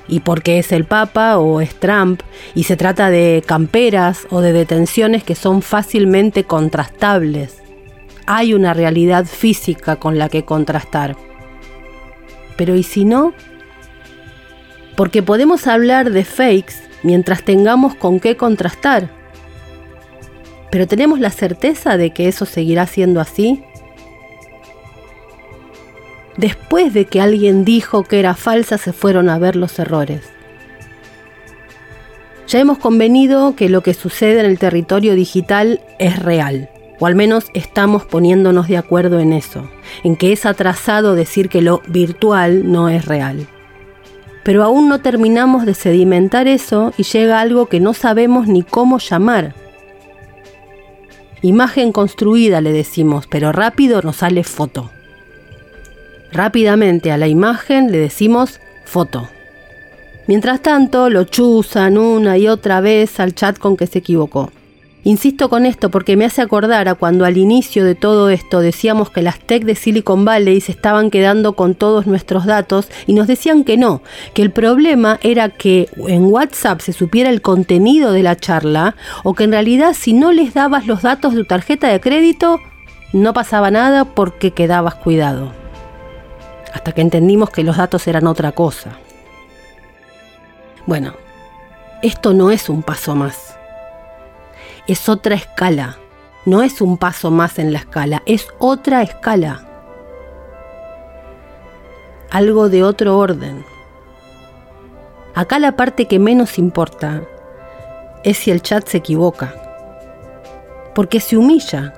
Y 0.08 0.20
porque 0.20 0.58
es 0.58 0.72
el 0.72 0.84
Papa 0.84 1.38
o 1.38 1.60
es 1.60 1.74
Trump 1.78 2.22
y 2.54 2.64
se 2.64 2.76
trata 2.76 3.10
de 3.10 3.42
camperas 3.46 4.26
o 4.30 4.40
de 4.40 4.52
detenciones 4.52 5.22
que 5.22 5.34
son 5.34 5.60
fácilmente 5.62 6.44
contrastables. 6.44 7.58
Hay 8.26 8.54
una 8.54 8.74
realidad 8.74 9.26
física 9.26 9.96
con 9.96 10.18
la 10.18 10.28
que 10.28 10.44
contrastar. 10.44 11.16
Pero 12.56 12.74
¿y 12.74 12.82
si 12.82 13.04
no? 13.04 13.34
Porque 14.96 15.22
podemos 15.22 15.66
hablar 15.66 16.10
de 16.10 16.24
fakes 16.24 16.74
mientras 17.02 17.42
tengamos 17.42 17.94
con 17.94 18.18
qué 18.18 18.36
contrastar. 18.36 19.10
Pero 20.70 20.86
¿tenemos 20.86 21.20
la 21.20 21.30
certeza 21.30 21.96
de 21.96 22.10
que 22.10 22.28
eso 22.28 22.44
seguirá 22.46 22.86
siendo 22.86 23.20
así? 23.20 23.62
Después 26.38 26.94
de 26.94 27.04
que 27.04 27.20
alguien 27.20 27.66
dijo 27.66 28.04
que 28.04 28.18
era 28.18 28.34
falsa, 28.34 28.78
se 28.78 28.94
fueron 28.94 29.28
a 29.28 29.38
ver 29.38 29.56
los 29.56 29.78
errores. 29.78 30.22
Ya 32.46 32.60
hemos 32.60 32.78
convenido 32.78 33.54
que 33.54 33.68
lo 33.68 33.82
que 33.82 33.92
sucede 33.92 34.40
en 34.40 34.46
el 34.46 34.58
territorio 34.58 35.14
digital 35.14 35.82
es 35.98 36.18
real, 36.18 36.70
o 36.98 37.06
al 37.06 37.14
menos 37.14 37.50
estamos 37.52 38.06
poniéndonos 38.06 38.68
de 38.68 38.78
acuerdo 38.78 39.20
en 39.20 39.34
eso, 39.34 39.68
en 40.02 40.16
que 40.16 40.32
es 40.32 40.46
atrasado 40.46 41.14
decir 41.14 41.50
que 41.50 41.60
lo 41.60 41.82
virtual 41.88 42.72
no 42.72 42.88
es 42.88 43.04
real. 43.04 43.46
Pero 44.44 44.64
aún 44.64 44.88
no 44.88 45.00
terminamos 45.00 45.66
de 45.66 45.74
sedimentar 45.74 46.48
eso 46.48 46.94
y 46.96 47.02
llega 47.02 47.40
algo 47.40 47.66
que 47.66 47.80
no 47.80 47.92
sabemos 47.92 48.46
ni 48.46 48.62
cómo 48.62 48.98
llamar. 48.98 49.54
Imagen 51.42 51.92
construida 51.92 52.62
le 52.62 52.72
decimos, 52.72 53.26
pero 53.26 53.52
rápido 53.52 54.00
nos 54.00 54.16
sale 54.16 54.42
foto. 54.42 54.90
Rápidamente 56.32 57.10
a 57.10 57.16
la 57.16 57.28
imagen 57.28 57.90
le 57.90 57.98
decimos 57.98 58.60
foto. 58.84 59.28
Mientras 60.26 60.60
tanto, 60.60 61.08
lo 61.08 61.24
chuzan 61.24 61.96
una 61.96 62.36
y 62.36 62.48
otra 62.48 62.80
vez 62.80 63.18
al 63.18 63.34
chat 63.34 63.58
con 63.58 63.76
que 63.76 63.86
se 63.86 64.00
equivocó. 64.00 64.50
Insisto 65.04 65.48
con 65.48 65.64
esto 65.64 65.90
porque 65.90 66.18
me 66.18 66.26
hace 66.26 66.42
acordar 66.42 66.86
a 66.86 66.94
cuando 66.94 67.24
al 67.24 67.38
inicio 67.38 67.82
de 67.82 67.94
todo 67.94 68.28
esto 68.28 68.60
decíamos 68.60 69.08
que 69.08 69.22
las 69.22 69.38
tech 69.38 69.64
de 69.64 69.74
Silicon 69.74 70.26
Valley 70.26 70.60
se 70.60 70.72
estaban 70.72 71.10
quedando 71.10 71.54
con 71.54 71.74
todos 71.74 72.06
nuestros 72.06 72.44
datos 72.44 72.88
y 73.06 73.14
nos 73.14 73.26
decían 73.26 73.64
que 73.64 73.78
no, 73.78 74.02
que 74.34 74.42
el 74.42 74.50
problema 74.50 75.18
era 75.22 75.48
que 75.48 75.88
en 76.08 76.26
WhatsApp 76.26 76.80
se 76.80 76.92
supiera 76.92 77.30
el 77.30 77.40
contenido 77.40 78.12
de 78.12 78.22
la 78.22 78.36
charla 78.36 78.96
o 79.24 79.32
que 79.32 79.44
en 79.44 79.52
realidad 79.52 79.94
si 79.98 80.12
no 80.12 80.30
les 80.30 80.52
dabas 80.52 80.86
los 80.86 81.00
datos 81.00 81.32
de 81.32 81.40
tu 81.40 81.46
tarjeta 81.46 81.88
de 81.88 82.00
crédito 82.00 82.58
no 83.14 83.32
pasaba 83.32 83.70
nada 83.70 84.04
porque 84.04 84.50
quedabas 84.50 84.96
cuidado. 84.96 85.57
Hasta 86.72 86.92
que 86.92 87.00
entendimos 87.00 87.50
que 87.50 87.64
los 87.64 87.76
datos 87.76 88.06
eran 88.06 88.26
otra 88.26 88.52
cosa. 88.52 88.92
Bueno, 90.86 91.14
esto 92.02 92.32
no 92.32 92.50
es 92.50 92.68
un 92.68 92.82
paso 92.82 93.14
más. 93.14 93.56
Es 94.86 95.08
otra 95.08 95.34
escala. 95.34 95.98
No 96.48 96.62
es 96.62 96.80
un 96.80 96.96
paso 96.96 97.30
más 97.30 97.58
en 97.58 97.74
la 97.74 97.78
escala, 97.80 98.22
es 98.24 98.48
otra 98.58 99.02
escala. 99.02 99.66
Algo 102.30 102.70
de 102.70 102.82
otro 102.82 103.18
orden. 103.18 103.66
Acá 105.34 105.58
la 105.58 105.76
parte 105.76 106.06
que 106.06 106.18
menos 106.18 106.58
importa 106.58 107.22
es 108.24 108.38
si 108.38 108.50
el 108.50 108.62
chat 108.62 108.86
se 108.86 108.96
equivoca. 108.96 109.54
Porque 110.94 111.20
se 111.20 111.36
humilla. 111.36 111.92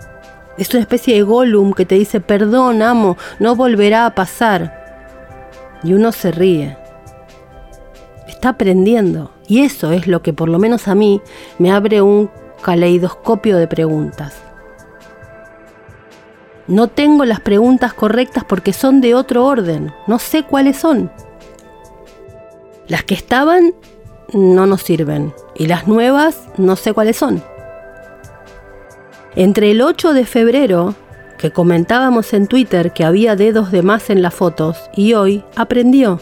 Es 0.61 0.72
una 0.72 0.82
especie 0.82 1.14
de 1.14 1.22
Gollum 1.22 1.72
que 1.72 1.86
te 1.86 1.96
dice, 1.96 2.20
perdón, 2.20 2.82
amo, 2.82 3.16
no 3.40 3.56
volverá 3.56 4.06
a 4.06 4.14
pasar. 4.14 4.78
Y 5.82 5.94
uno 5.94 6.12
se 6.12 6.30
ríe 6.30 6.76
está 8.40 8.50
aprendiendo. 8.50 9.30
Y 9.46 9.61
eso 9.61 9.92
es 9.92 10.06
lo 10.06 10.22
que 10.22 10.32
por 10.32 10.48
lo 10.48 10.58
menos 10.58 10.88
a 10.88 10.94
mí 10.94 11.20
me 11.58 11.70
abre 11.70 12.00
un 12.00 12.30
caleidoscopio 12.62 13.58
de 13.58 13.68
preguntas. 13.68 14.34
No 16.66 16.88
tengo 16.88 17.26
las 17.26 17.40
preguntas 17.40 17.92
correctas 17.92 18.44
porque 18.44 18.72
son 18.72 19.02
de 19.02 19.14
otro 19.14 19.44
orden. 19.44 19.92
No 20.06 20.18
sé 20.18 20.44
cuáles 20.44 20.78
son. 20.78 21.11
Las 22.88 23.04
que 23.04 23.14
estaban 23.14 23.74
no 24.32 24.64
nos 24.64 24.84
sirven. 24.84 25.34
Y 25.54 25.66
las 25.66 25.86
nuevas 25.86 26.48
no 26.56 26.76
sé 26.76 26.94
cuáles 26.94 27.18
son. 27.18 27.42
Entre 29.37 29.70
el 29.70 29.81
8 29.81 30.12
de 30.12 30.24
febrero, 30.24 30.95
que 31.39 31.53
comentábamos 31.53 32.33
en 32.35 32.49
Twitter 32.49 32.93
que 32.93 33.05
había 33.05 33.37
dedos 33.37 33.70
de 33.70 33.83
más 33.83 34.11
en 34.11 34.22
las 34.22 34.35
fotos, 34.35 34.91
y 34.95 35.14
hoy 35.14 35.45
aprendió 35.57 36.20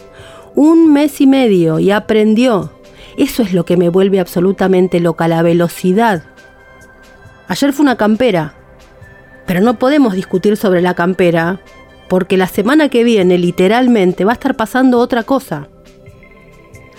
un 0.55 0.91
mes 0.91 1.21
y 1.21 1.27
medio 1.27 1.79
y 1.79 1.91
aprendió. 1.91 2.71
Eso 3.17 3.41
es 3.43 3.53
lo 3.53 3.65
que 3.65 3.77
me 3.77 3.89
vuelve 3.89 4.19
absolutamente 4.19 4.99
loca, 4.99 5.27
la 5.27 5.41
velocidad. 5.41 6.23
Ayer 7.47 7.73
fue 7.73 7.83
una 7.83 7.97
campera, 7.97 8.53
pero 9.47 9.61
no 9.61 9.79
podemos 9.79 10.13
discutir 10.13 10.55
sobre 10.55 10.81
la 10.81 10.93
campera, 10.93 11.61
porque 12.07 12.37
la 12.37 12.47
semana 12.47 12.89
que 12.89 13.03
viene 13.03 13.37
literalmente 13.37 14.25
va 14.25 14.31
a 14.31 14.33
estar 14.33 14.55
pasando 14.55 14.99
otra 14.99 15.23
cosa. 15.23 15.67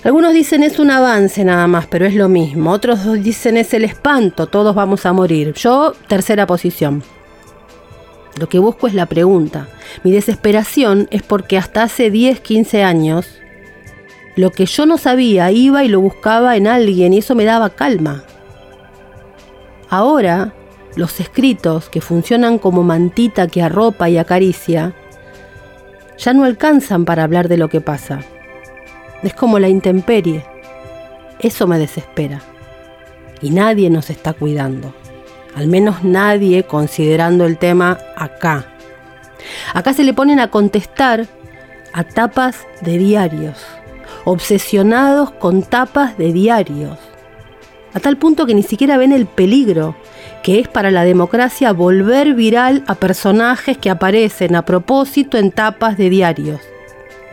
Algunos 0.02 0.32
dicen 0.32 0.62
es 0.62 0.78
un 0.78 0.90
avance 0.90 1.44
nada 1.44 1.66
más, 1.66 1.86
pero 1.86 2.06
es 2.06 2.14
lo 2.14 2.28
mismo. 2.28 2.70
Otros 2.70 3.00
dicen 3.22 3.58
es 3.58 3.74
el 3.74 3.84
espanto, 3.84 4.46
todos 4.46 4.74
vamos 4.74 5.04
a 5.04 5.12
morir. 5.12 5.52
Yo, 5.54 5.92
tercera 6.08 6.46
posición. 6.46 7.02
Lo 8.38 8.48
que 8.48 8.58
busco 8.58 8.86
es 8.86 8.94
la 8.94 9.06
pregunta. 9.06 9.68
Mi 10.02 10.10
desesperación 10.10 11.06
es 11.10 11.22
porque 11.22 11.58
hasta 11.58 11.82
hace 11.82 12.10
10, 12.10 12.40
15 12.40 12.82
años 12.82 13.40
lo 14.36 14.50
que 14.50 14.64
yo 14.64 14.86
no 14.86 14.96
sabía 14.96 15.50
iba 15.50 15.84
y 15.84 15.88
lo 15.88 16.00
buscaba 16.00 16.56
en 16.56 16.66
alguien 16.66 17.12
y 17.12 17.18
eso 17.18 17.34
me 17.34 17.44
daba 17.44 17.68
calma. 17.70 18.24
Ahora, 19.90 20.54
los 20.96 21.20
escritos 21.20 21.90
que 21.90 22.00
funcionan 22.00 22.58
como 22.58 22.82
mantita 22.82 23.48
que 23.48 23.60
arropa 23.60 24.08
y 24.08 24.16
acaricia, 24.16 24.94
ya 26.16 26.32
no 26.32 26.44
alcanzan 26.44 27.04
para 27.04 27.24
hablar 27.24 27.48
de 27.48 27.58
lo 27.58 27.68
que 27.68 27.80
pasa. 27.80 28.20
Es 29.22 29.34
como 29.34 29.58
la 29.58 29.68
intemperie. 29.68 30.44
Eso 31.38 31.66
me 31.66 31.78
desespera. 31.78 32.40
Y 33.42 33.50
nadie 33.50 33.90
nos 33.90 34.10
está 34.10 34.32
cuidando. 34.32 34.94
Al 35.54 35.66
menos 35.66 36.04
nadie 36.04 36.64
considerando 36.64 37.46
el 37.46 37.58
tema 37.58 37.98
acá. 38.16 38.66
Acá 39.74 39.92
se 39.92 40.04
le 40.04 40.14
ponen 40.14 40.40
a 40.40 40.50
contestar 40.50 41.26
a 41.92 42.04
tapas 42.04 42.66
de 42.82 42.98
diarios 42.98 43.56
obsesionados 44.24 45.30
con 45.30 45.62
tapas 45.62 46.16
de 46.18 46.32
diarios, 46.32 46.98
a 47.92 48.00
tal 48.00 48.16
punto 48.16 48.46
que 48.46 48.54
ni 48.54 48.62
siquiera 48.62 48.96
ven 48.96 49.12
el 49.12 49.26
peligro 49.26 49.96
que 50.42 50.58
es 50.58 50.68
para 50.68 50.90
la 50.90 51.04
democracia 51.04 51.72
volver 51.72 52.34
viral 52.34 52.82
a 52.86 52.94
personajes 52.94 53.76
que 53.76 53.90
aparecen 53.90 54.56
a 54.56 54.64
propósito 54.64 55.36
en 55.36 55.50
tapas 55.50 55.98
de 55.98 56.08
diarios. 56.08 56.60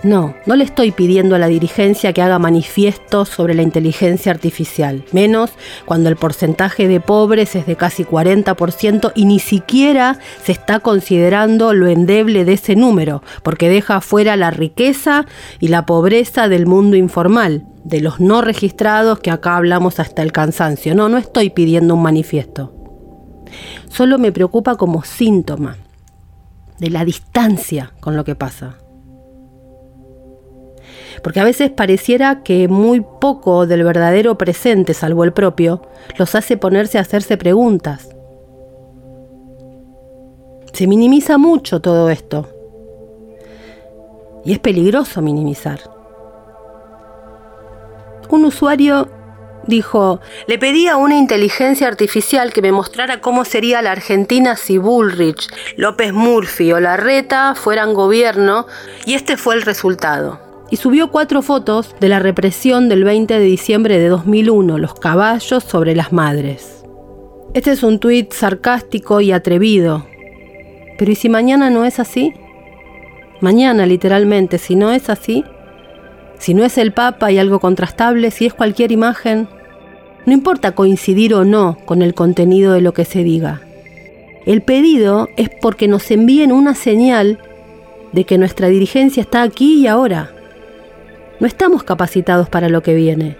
No, 0.03 0.35
no 0.45 0.55
le 0.55 0.63
estoy 0.63 0.91
pidiendo 0.91 1.35
a 1.35 1.39
la 1.39 1.47
dirigencia 1.47 2.13
que 2.13 2.21
haga 2.21 2.37
manifiestos 2.37 3.29
sobre 3.29 3.55
la 3.55 3.63
inteligencia 3.63 4.31
artificial, 4.31 5.03
menos 5.11 5.49
cuando 5.85 6.09
el 6.09 6.15
porcentaje 6.15 6.87
de 6.87 6.99
pobres 6.99 7.55
es 7.55 7.65
de 7.65 7.75
casi 7.75 8.03
40% 8.03 9.11
y 9.15 9.25
ni 9.25 9.39
siquiera 9.39 10.19
se 10.43 10.51
está 10.51 10.81
considerando 10.81 11.73
lo 11.73 11.87
endeble 11.87 12.45
de 12.45 12.53
ese 12.53 12.75
número, 12.75 13.23
porque 13.41 13.69
deja 13.69 13.99
fuera 13.99 14.35
la 14.35 14.51
riqueza 14.51 15.25
y 15.59 15.69
la 15.69 15.87
pobreza 15.87 16.47
del 16.47 16.67
mundo 16.67 16.95
informal, 16.95 17.65
de 17.83 17.99
los 17.99 18.19
no 18.19 18.41
registrados 18.41 19.19
que 19.19 19.31
acá 19.31 19.57
hablamos 19.57 19.99
hasta 19.99 20.21
el 20.21 20.31
cansancio. 20.31 20.93
No, 20.93 21.09
no 21.09 21.17
estoy 21.17 21.49
pidiendo 21.49 21.95
un 21.95 22.03
manifiesto. 22.03 22.71
Solo 23.89 24.19
me 24.19 24.31
preocupa 24.31 24.75
como 24.75 25.03
síntoma 25.03 25.77
de 26.77 26.91
la 26.91 27.03
distancia 27.03 27.93
con 27.99 28.15
lo 28.15 28.23
que 28.23 28.35
pasa 28.35 28.77
porque 31.21 31.39
a 31.39 31.43
veces 31.43 31.71
pareciera 31.71 32.43
que 32.43 32.67
muy 32.67 33.01
poco 33.01 33.65
del 33.65 33.83
verdadero 33.83 34.37
presente, 34.37 34.93
salvo 34.93 35.23
el 35.23 35.33
propio, 35.33 35.81
los 36.17 36.35
hace 36.35 36.57
ponerse 36.57 36.97
a 36.97 37.01
hacerse 37.01 37.37
preguntas. 37.37 38.09
Se 40.73 40.87
minimiza 40.87 41.37
mucho 41.37 41.79
todo 41.79 42.09
esto. 42.09 42.47
Y 44.45 44.53
es 44.53 44.59
peligroso 44.59 45.21
minimizar. 45.21 45.79
Un 48.29 48.45
usuario 48.45 49.09
dijo, 49.65 50.21
le 50.47 50.57
pedí 50.57 50.87
a 50.87 50.97
una 50.97 51.17
inteligencia 51.17 51.87
artificial 51.87 52.53
que 52.53 52.61
me 52.61 52.71
mostrara 52.71 53.19
cómo 53.19 53.43
sería 53.43 53.81
la 53.81 53.91
Argentina 53.91 54.55
si 54.55 54.77
Bullrich, 54.77 55.49
López 55.75 56.13
Murphy 56.13 56.71
o 56.71 56.79
Larreta 56.79 57.55
fueran 57.55 57.93
gobierno 57.93 58.67
y 59.05 59.15
este 59.15 59.35
fue 59.35 59.55
el 59.55 59.63
resultado 59.63 60.46
y 60.69 60.77
subió 60.77 61.11
cuatro 61.11 61.41
fotos 61.41 61.95
de 61.99 62.09
la 62.09 62.19
represión 62.19 62.89
del 62.89 63.03
20 63.03 63.39
de 63.39 63.45
diciembre 63.45 63.99
de 63.99 64.09
2001, 64.09 64.77
los 64.77 64.93
caballos 64.95 65.63
sobre 65.63 65.95
las 65.95 66.11
madres. 66.11 66.83
Este 67.53 67.71
es 67.71 67.83
un 67.83 67.99
tuit 67.99 68.33
sarcástico 68.33 69.21
y 69.21 69.31
atrevido. 69.31 70.05
Pero 70.97 71.11
¿y 71.11 71.15
si 71.15 71.29
mañana 71.29 71.69
no 71.69 71.85
es 71.85 71.99
así? 71.99 72.33
Mañana, 73.39 73.85
literalmente, 73.85 74.57
si 74.57 74.75
no 74.75 74.91
es 74.91 75.09
así, 75.09 75.45
si 76.39 76.53
no 76.53 76.65
es 76.65 76.77
el 76.77 76.91
Papa 76.91 77.31
y 77.31 77.37
algo 77.37 77.59
contrastable, 77.59 78.31
si 78.31 78.45
es 78.45 78.53
cualquier 78.53 78.91
imagen, 78.91 79.47
no 80.25 80.33
importa 80.33 80.73
coincidir 80.73 81.33
o 81.33 81.45
no 81.45 81.77
con 81.85 82.01
el 82.01 82.13
contenido 82.13 82.73
de 82.73 82.81
lo 82.81 82.93
que 82.93 83.05
se 83.05 83.23
diga. 83.23 83.61
El 84.45 84.61
pedido 84.61 85.29
es 85.37 85.49
porque 85.61 85.87
nos 85.87 86.09
envíen 86.11 86.51
una 86.51 86.75
señal 86.75 87.39
de 88.11 88.23
que 88.23 88.37
nuestra 88.37 88.67
dirigencia 88.67 89.21
está 89.21 89.41
aquí 89.41 89.81
y 89.81 89.87
ahora 89.87 90.31
no 91.39 91.47
estamos 91.47 91.83
capacitados 91.83 92.49
para 92.49 92.69
lo 92.69 92.81
que 92.81 92.95
viene. 92.95 93.37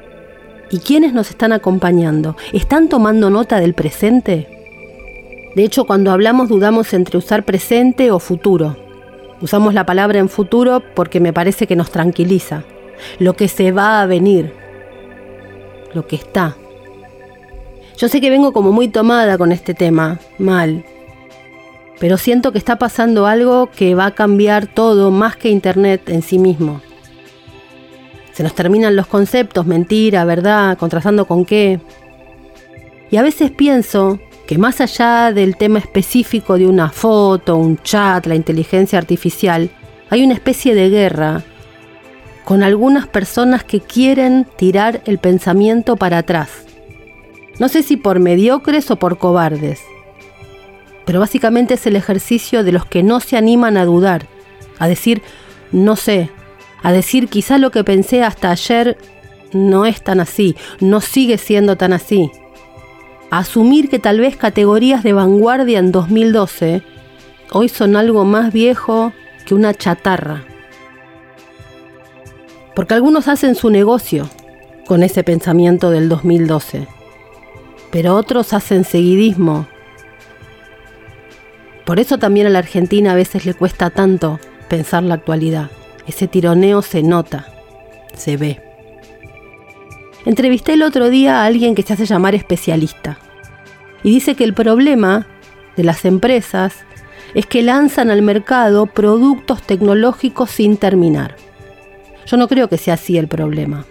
¿Y 0.70 0.80
quiénes 0.80 1.14
nos 1.14 1.30
están 1.30 1.54
acompañando? 1.54 2.36
¿Están 2.54 2.90
tomando 2.90 3.30
nota 3.30 3.60
del 3.60 3.74
presente? 3.74 4.48
De 5.56 5.64
hecho, 5.64 5.86
cuando 5.86 6.12
hablamos 6.12 6.50
dudamos 6.50 6.94
entre 6.94 7.18
usar 7.18 7.44
presente 7.44 8.12
o 8.12 8.20
futuro. 8.20 8.78
Usamos 9.42 9.74
la 9.74 9.86
palabra 9.86 10.20
en 10.20 10.30
futuro 10.30 10.84
porque 10.96 11.20
me 11.20 11.34
parece 11.34 11.68
que 11.68 11.76
nos 11.76 11.90
tranquiliza. 11.90 12.64
Lo 13.20 13.36
que 13.36 13.48
se 13.48 13.72
va 13.72 14.02
a 14.02 14.06
venir. 14.06 14.54
Lo 15.94 16.06
que 16.06 16.18
está. 16.18 16.56
Yo 17.98 18.10
sé 18.10 18.22
que 18.22 18.30
vengo 18.30 18.54
como 18.54 18.72
muy 18.72 18.90
tomada 18.90 19.38
con 19.38 19.52
este 19.52 19.74
tema, 19.74 20.20
mal. 20.38 20.86
Pero 22.00 22.18
siento 22.18 22.52
que 22.52 22.60
está 22.60 22.78
pasando 22.78 23.26
algo 23.26 23.70
que 23.76 23.96
va 23.96 24.08
a 24.08 24.16
cambiar 24.16 24.68
todo 24.68 25.10
más 25.10 25.36
que 25.36 25.50
Internet 25.50 26.10
en 26.10 26.22
sí 26.22 26.38
mismo. 26.38 26.82
Se 28.38 28.44
nos 28.44 28.54
terminan 28.54 28.96
los 28.96 29.08
conceptos, 29.08 29.66
mentira, 29.66 30.24
verdad, 30.24 30.78
contrastando 30.78 31.26
con 31.26 31.44
qué. 31.44 31.80
Y 33.10 33.18
a 33.18 33.24
veces 33.24 33.50
pienso 33.50 34.20
que 34.46 34.60
más 34.60 34.80
allá 34.80 35.34
del 35.34 35.58
tema 35.58 35.80
específico 35.80 36.58
de 36.58 36.68
una 36.68 36.92
foto, 36.92 37.58
un 37.58 37.80
chat, 37.80 38.28
la 38.28 38.36
inteligencia 38.36 39.00
artificial, 39.00 39.72
hay 40.12 40.24
una 40.24 40.36
especie 40.36 40.76
de 40.76 40.90
guerra 40.90 41.44
con 42.46 42.62
algunas 42.62 43.08
personas 43.08 43.64
que 43.64 43.82
quieren 43.82 44.46
tirar 44.56 45.02
el 45.06 45.18
pensamiento 45.18 45.98
para 45.98 46.20
atrás 46.20 46.68
no 47.60 47.70
sé 47.70 47.84
si 47.84 47.98
por 47.98 48.20
mediocres 48.20 48.92
o 48.92 48.98
por 48.98 49.18
cobardes. 49.18 49.82
Pero 51.06 51.20
básicamente 51.20 51.76
es 51.76 51.88
el 51.88 51.96
ejercicio 51.96 52.64
de 52.64 52.72
los 52.72 52.86
que 52.86 53.04
no 53.04 53.20
se 53.20 53.38
animan 53.38 53.78
a 53.78 53.86
dudar, 53.86 54.28
a 54.80 54.88
decir 54.88 55.22
no 55.72 55.96
sé, 55.96 56.30
a 56.88 56.92
decir 56.94 57.28
quizá 57.28 57.58
lo 57.58 57.72
que 57.72 57.84
pensé 57.84 58.24
hasta 58.24 58.52
ayer 58.52 58.98
no 59.52 59.86
es 59.86 60.02
tan 60.02 60.20
así, 60.20 60.56
no 60.80 61.02
sigue 61.02 61.38
siendo 61.38 61.76
tan 61.76 61.92
así. 61.92 62.32
A 63.30 63.40
asumir 63.40 63.90
que 63.90 64.00
tal 64.00 64.20
vez 64.22 64.38
categorías 64.38 65.04
de 65.04 65.12
vanguardia 65.12 65.80
en 65.80 65.92
2012 65.92 66.84
hoy 67.52 67.68
son 67.68 67.96
algo 67.96 68.24
más 68.24 68.54
viejo 68.54 69.12
que 69.46 69.54
una 69.54 69.74
chatarra. 69.74 70.46
Porque 72.74 72.94
algunos 72.94 73.28
hacen 73.28 73.56
su 73.56 73.70
negocio 73.70 74.30
con 74.86 75.04
ese 75.04 75.24
pensamiento 75.26 75.90
del 75.90 76.08
2012 76.08 76.88
pero 77.92 78.16
otros 78.16 78.54
hacen 78.54 78.84
seguidismo. 78.84 79.68
Por 81.86 82.00
eso 82.00 82.18
también 82.18 82.48
a 82.48 82.50
la 82.50 82.60
Argentina 82.60 83.14
a 83.14 83.16
veces 83.16 83.46
le 83.46 83.54
cuesta 83.54 83.90
tanto 83.90 84.40
pensar 84.70 85.04
la 85.04 85.16
actualidad. 85.16 85.72
Ese 86.08 86.28
tironeo 86.28 86.82
se 86.82 87.04
nota, 87.04 87.48
se 88.14 88.38
ve. 88.38 88.62
Entrevisté 90.26 90.74
el 90.74 90.84
otro 90.84 91.10
día 91.10 91.42
a 91.42 91.46
alguien 91.46 91.76
que 91.76 91.84
se 91.84 91.94
hace 91.94 92.06
llamar 92.06 92.36
especialista 92.36 93.18
y 94.04 94.12
dice 94.12 94.36
que 94.36 94.44
el 94.44 94.54
problema 94.54 95.28
de 95.76 95.84
las 95.84 96.06
empresas 96.06 96.74
es 97.34 97.46
que 97.46 97.62
lanzan 97.62 98.10
al 98.10 98.22
mercado 98.22 98.86
productos 98.86 99.62
tecnológicos 99.62 100.50
sin 100.50 100.78
terminar. 100.78 101.36
Yo 102.26 102.38
no 102.38 102.48
creo 102.48 102.68
que 102.68 102.78
sea 102.78 102.96
así 102.96 103.18
el 103.18 103.28
problema. 103.28 103.86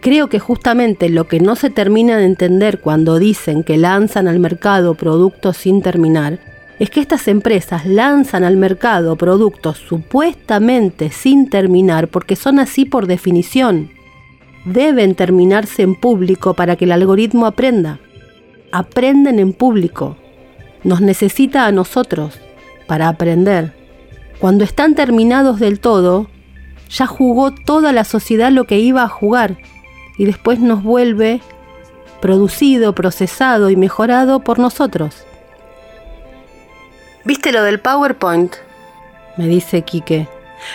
Creo 0.00 0.28
que 0.28 0.38
justamente 0.38 1.08
lo 1.08 1.26
que 1.26 1.40
no 1.40 1.56
se 1.56 1.70
termina 1.70 2.16
de 2.16 2.26
entender 2.26 2.80
cuando 2.80 3.18
dicen 3.18 3.64
que 3.64 3.76
lanzan 3.76 4.28
al 4.28 4.38
mercado 4.38 4.94
productos 4.94 5.56
sin 5.56 5.82
terminar, 5.82 6.38
es 6.78 6.90
que 6.90 7.00
estas 7.00 7.26
empresas 7.28 7.86
lanzan 7.86 8.44
al 8.44 8.56
mercado 8.56 9.16
productos 9.16 9.78
supuestamente 9.78 11.10
sin 11.10 11.48
terminar 11.48 12.08
porque 12.08 12.36
son 12.36 12.58
así 12.58 12.84
por 12.84 13.06
definición. 13.06 13.90
Deben 14.66 15.14
terminarse 15.14 15.82
en 15.82 15.94
público 15.94 16.54
para 16.54 16.76
que 16.76 16.84
el 16.84 16.92
algoritmo 16.92 17.46
aprenda. 17.46 18.00
Aprenden 18.72 19.38
en 19.38 19.52
público. 19.52 20.16
Nos 20.84 21.00
necesita 21.00 21.66
a 21.66 21.72
nosotros 21.72 22.38
para 22.86 23.08
aprender. 23.08 23.74
Cuando 24.38 24.64
están 24.64 24.94
terminados 24.94 25.60
del 25.60 25.80
todo, 25.80 26.28
ya 26.90 27.06
jugó 27.06 27.52
toda 27.52 27.92
la 27.92 28.04
sociedad 28.04 28.50
lo 28.50 28.64
que 28.64 28.78
iba 28.78 29.02
a 29.02 29.08
jugar 29.08 29.56
y 30.18 30.26
después 30.26 30.60
nos 30.60 30.82
vuelve 30.82 31.40
producido, 32.20 32.94
procesado 32.94 33.70
y 33.70 33.76
mejorado 33.76 34.40
por 34.40 34.58
nosotros. 34.58 35.26
¿Viste 37.26 37.50
lo 37.50 37.64
del 37.64 37.80
PowerPoint? 37.80 38.54
Me 39.36 39.48
dice 39.48 39.82
Quique. 39.82 40.28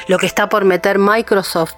Lo 0.10 0.18
que 0.18 0.26
está 0.26 0.49
por 0.49 0.66
meter 0.66 0.99
Microsoft. 0.99 1.78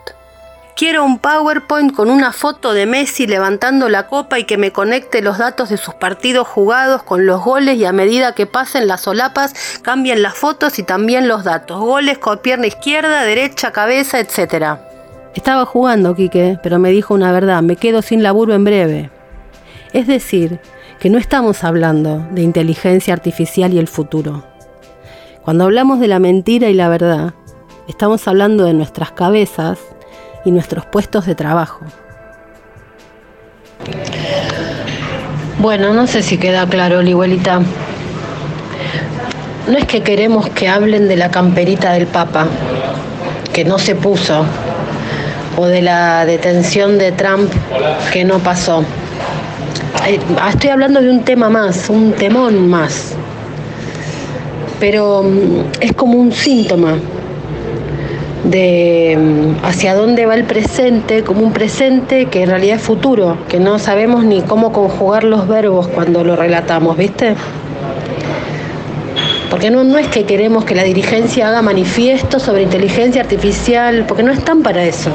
Quiero 0.76 1.06
un 1.06 1.20
PowerPoint 1.20 1.94
con 1.94 2.10
una 2.10 2.34
foto 2.34 2.74
de 2.74 2.88
Messi 2.88 3.28
levantando 3.28 3.88
la 3.88 4.08
copa 4.08 4.40
y 4.40 4.46
que 4.46 4.58
me 4.58 4.72
conecte 4.72 5.22
los 5.22 5.38
datos 5.38 5.70
de 5.70 5.78
sus 5.78 5.94
partidos 5.94 6.48
jugados 6.48 7.04
con 7.04 7.28
los 7.28 7.44
goles 7.44 7.78
y 7.78 7.86
a 7.86 7.92
medida 7.92 8.34
que 8.34 8.48
pasen 8.48 8.88
las 8.88 9.02
solapas 9.02 9.54
cambien 9.84 10.24
las 10.24 10.34
fotos 10.34 10.80
y 10.80 10.84
también 10.84 11.28
los 11.28 11.44
datos. 11.44 11.80
Goles 11.80 12.18
con 12.18 12.40
pierna 12.40 12.66
izquierda, 12.66 13.22
derecha, 13.22 13.72
cabeza, 13.72 14.20
etcétera. 14.20 14.90
Estaba 15.36 15.68
jugando, 15.68 16.16
Quique, 16.16 16.58
pero 16.64 16.80
me 16.80 16.90
dijo 16.90 17.14
una 17.14 17.32
verdad, 17.32 17.62
me 17.62 17.76
quedo 17.76 18.02
sin 18.02 18.24
laburo 18.24 18.56
en 18.56 18.64
breve. 18.64 19.12
Es 19.94 20.08
decir, 20.08 20.60
que 21.00 21.12
no 21.12 21.20
estamos 21.20 21.64
hablando 21.64 22.26
de 22.32 22.42
inteligencia 22.42 23.14
artificial 23.14 23.72
y 23.72 23.78
el 23.78 23.88
futuro. 23.88 24.52
Cuando 25.44 25.66
hablamos 25.66 26.00
de 26.00 26.08
la 26.08 26.20
mentira 26.20 26.70
y 26.70 26.74
la 26.74 26.88
verdad, 26.88 27.34
estamos 27.89 28.26
hablando 28.30 28.64
de 28.64 28.74
nuestras 28.74 29.12
cabezas 29.12 29.78
y 30.46 30.52
nuestros 30.52 30.86
puestos 30.86 31.26
de 31.26 31.36
trabajo. 31.36 31.82
Bueno, 35.60 35.94
no 35.94 36.08
sé 36.08 36.24
si 36.24 36.38
queda 36.38 36.66
claro, 36.66 37.02
Ligüelita. 37.02 37.60
No 39.68 39.78
es 39.78 39.86
que 39.86 40.02
queremos 40.02 40.48
que 40.50 40.70
hablen 40.70 41.10
de 41.10 41.18
la 41.18 41.30
camperita 41.30 41.91
del 41.91 42.08
Papa, 42.08 42.48
que 43.52 43.66
no 43.66 43.78
se 43.80 43.96
puso, 43.96 44.46
o 45.58 45.66
de 45.66 45.82
la 45.82 46.26
detención 46.26 46.98
de 46.98 47.12
Trump 47.12 47.52
que 48.14 48.24
no 48.24 48.39
pasó. 48.39 48.86
Eh, 50.08 50.22
estoy 50.50 50.70
hablando 50.70 51.02
de 51.02 51.10
un 51.10 51.24
tema 51.26 51.50
más, 51.50 51.89
un 51.89 52.14
temón 52.14 52.70
más, 52.70 53.16
pero 54.84 55.24
mm, 55.24 55.80
es 55.80 55.94
como 55.94 56.18
un 56.20 56.34
síntoma 56.34 56.96
de 58.44 59.18
mm, 59.18 59.66
hacia 59.66 59.96
dónde 59.96 60.26
va 60.26 60.36
el 60.36 60.44
presente, 60.44 61.24
como 61.24 61.40
un 61.40 61.54
presente 61.54 62.26
que 62.26 62.44
en 62.44 62.50
realidad 62.50 62.76
es 62.76 62.82
futuro, 62.82 63.38
que 63.48 63.62
no 63.62 63.80
sabemos 63.80 64.26
ni 64.26 64.42
cómo 64.42 64.74
conjugar 64.74 65.24
los 65.24 65.48
verbos 65.48 65.88
cuando 65.88 66.26
lo 66.26 66.36
relatamos, 66.36 66.98
¿viste? 66.98 67.34
Porque 69.50 69.72
no, 69.72 69.86
no 69.86 69.98
es 69.98 70.08
que 70.08 70.26
queremos 70.26 70.66
que 70.66 70.76
la 70.76 70.84
dirigencia 70.84 71.48
haga 71.48 71.62
manifiestos 71.62 72.44
sobre 72.44 72.64
inteligencia 72.64 73.22
artificial, 73.22 74.04
porque 74.06 74.24
no 74.24 74.34
están 74.34 74.64
para 74.64 74.84
eso. 74.84 75.12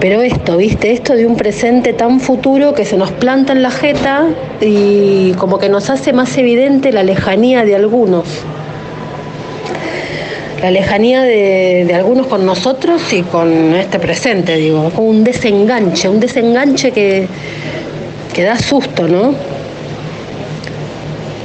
Pero 0.00 0.20
esto, 0.20 0.58
viste, 0.58 0.92
esto 0.92 1.14
de 1.14 1.26
un 1.26 1.36
presente 1.36 1.94
tan 1.94 2.20
futuro 2.20 2.74
que 2.74 2.84
se 2.84 2.96
nos 2.96 3.12
planta 3.12 3.54
en 3.54 3.62
la 3.62 3.70
jeta 3.70 4.26
y 4.60 5.32
como 5.32 5.58
que 5.58 5.70
nos 5.70 5.88
hace 5.88 6.12
más 6.12 6.36
evidente 6.36 6.92
la 6.92 7.02
lejanía 7.02 7.64
de 7.64 7.76
algunos. 7.76 8.26
La 10.60 10.70
lejanía 10.70 11.22
de, 11.22 11.90
algunos 11.94 12.26
con 12.26 12.44
nosotros 12.44 13.12
y 13.12 13.22
con 13.22 13.74
este 13.74 13.98
presente, 13.98 14.56
digo, 14.56 14.90
como 14.94 15.08
un 15.08 15.24
desenganche, 15.24 16.08
un 16.08 16.20
desenganche 16.20 16.92
que, 16.92 17.26
que 18.34 18.42
da 18.42 18.58
susto, 18.58 19.08
¿no? 19.08 19.34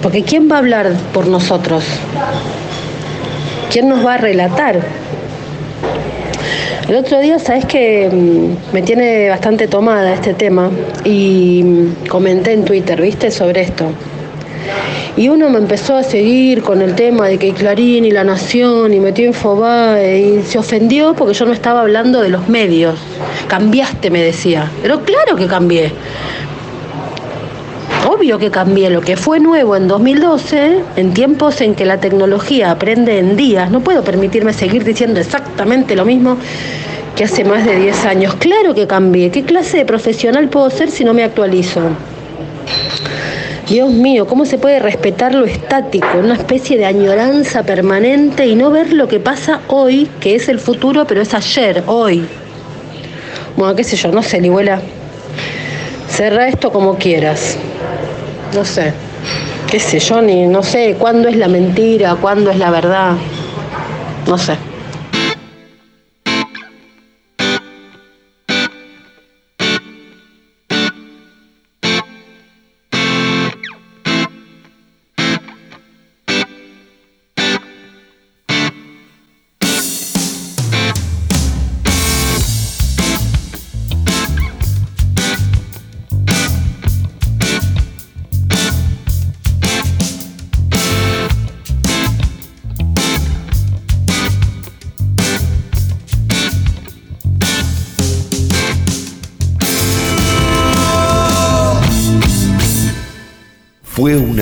Porque 0.02 0.24
¿quién 0.24 0.52
va 0.52 0.56
a 0.56 0.60
hablar 0.60 0.94
por 1.14 1.28
nosotros? 1.28 1.84
¿Quién 3.72 3.88
nos 3.88 4.06
va 4.06 4.16
a 4.16 4.18
relatar? 4.18 4.82
El 6.88 6.96
otro 6.96 7.20
día, 7.20 7.40
sabes 7.40 7.66
que 7.66 8.10
mm, 8.10 8.74
me 8.74 8.82
tiene 8.82 9.30
bastante 9.30 9.68
tomada 9.68 10.14
este 10.14 10.34
tema 10.34 10.70
y 11.06 11.62
mm, 11.64 12.08
comenté 12.08 12.54
en 12.54 12.66
Twitter, 12.66 13.02
¿viste? 13.02 13.32
Sobre 13.32 13.62
esto. 13.62 13.92
Y 15.18 15.30
uno 15.30 15.50
me 15.50 15.58
empezó 15.58 15.96
a 15.96 16.04
seguir 16.04 16.64
con 16.64 16.82
el 16.82 16.96
tema 16.96 17.28
de 17.28 17.38
que 17.38 17.54
Clarín 17.54 18.06
y 18.06 18.12
La 18.12 18.24
Nación 18.24 18.94
y 18.94 19.00
metió 19.00 19.26
Infobae 19.26 20.20
y 20.20 20.44
se 20.44 20.58
ofendió 20.58 21.14
porque 21.14 21.34
yo 21.34 21.46
no 21.46 21.54
estaba 21.54 21.82
hablando 21.82 22.22
de 22.22 22.30
los 22.30 22.48
medios. 22.48 22.98
Cambiaste, 23.48 24.10
me 24.10 24.22
decía. 24.22 24.72
Pero 24.82 25.02
claro 25.02 25.36
que 25.36 25.48
cambié. 25.48 25.92
Obvio 28.22 28.38
que 28.38 28.52
cambié. 28.52 28.92
Lo 28.92 29.02
que 29.02 29.18
fue 29.18 29.40
nuevo 29.40 29.76
en 29.76 29.88
2012, 29.88 30.82
en 30.96 31.12
tiempos 31.12 31.60
en 31.60 31.74
que 31.74 31.86
la 31.86 32.00
tecnología 32.00 32.70
aprende 32.70 33.18
en 33.18 33.36
días, 33.36 33.72
no 33.72 33.80
puedo 33.80 34.04
permitirme 34.04 34.54
seguir 34.54 34.84
diciendo 34.84 35.20
exactamente 35.20 35.96
lo 35.96 36.06
mismo 36.06 36.38
que 37.16 37.24
hace 37.24 37.44
más 37.44 37.66
de 37.66 37.80
10 37.80 38.06
años. 38.06 38.36
Claro 38.36 38.76
que 38.76 38.86
cambié. 38.86 39.32
¿Qué 39.32 39.42
clase 39.42 39.78
de 39.78 39.86
profesional 39.86 40.50
puedo 40.50 40.70
ser 40.70 40.92
si 40.92 41.04
no 41.04 41.16
me 41.16 41.24
actualizo? 41.24 41.82
Dios 43.68 43.90
mío, 43.90 44.28
¿cómo 44.28 44.46
se 44.46 44.60
puede 44.60 44.78
respetar 44.78 45.34
lo 45.34 45.46
estático? 45.46 46.06
Una 46.20 46.36
especie 46.36 46.78
de 46.78 46.86
añoranza 46.86 47.64
permanente 47.64 48.46
y 48.46 48.54
no 48.54 48.70
ver 48.70 48.94
lo 48.94 49.08
que 49.08 49.20
pasa 49.20 49.62
hoy, 49.68 50.08
que 50.20 50.36
es 50.36 50.48
el 50.48 50.60
futuro, 50.60 51.08
pero 51.08 51.22
es 51.24 51.34
ayer, 51.34 51.82
hoy. 51.88 52.24
Bueno, 53.58 53.76
qué 53.76 53.84
sé 53.84 53.96
yo, 53.96 54.12
no 54.12 54.22
sé, 54.22 54.40
Libuela. 54.40 54.80
Cerra 56.08 56.48
esto 56.48 56.72
como 56.72 57.00
quieras. 57.00 57.58
No 58.54 58.66
sé. 58.66 58.94
Qué 59.70 59.80
sé 59.80 60.00
yo, 60.00 60.22
ni 60.22 60.48
no 60.48 60.64
sé 60.64 60.96
cuándo 61.00 61.30
es 61.30 61.38
la 61.38 61.48
mentira, 61.48 62.16
cuándo 62.16 62.52
es 62.52 62.58
la 62.58 62.70
verdad. 62.72 63.14
no 64.28 64.38
sé. 64.38 64.71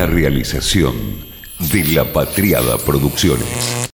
Realización 0.05 0.95
de 1.59 1.83
La 1.85 2.11
Patriada 2.13 2.77
Producciones. 2.77 3.79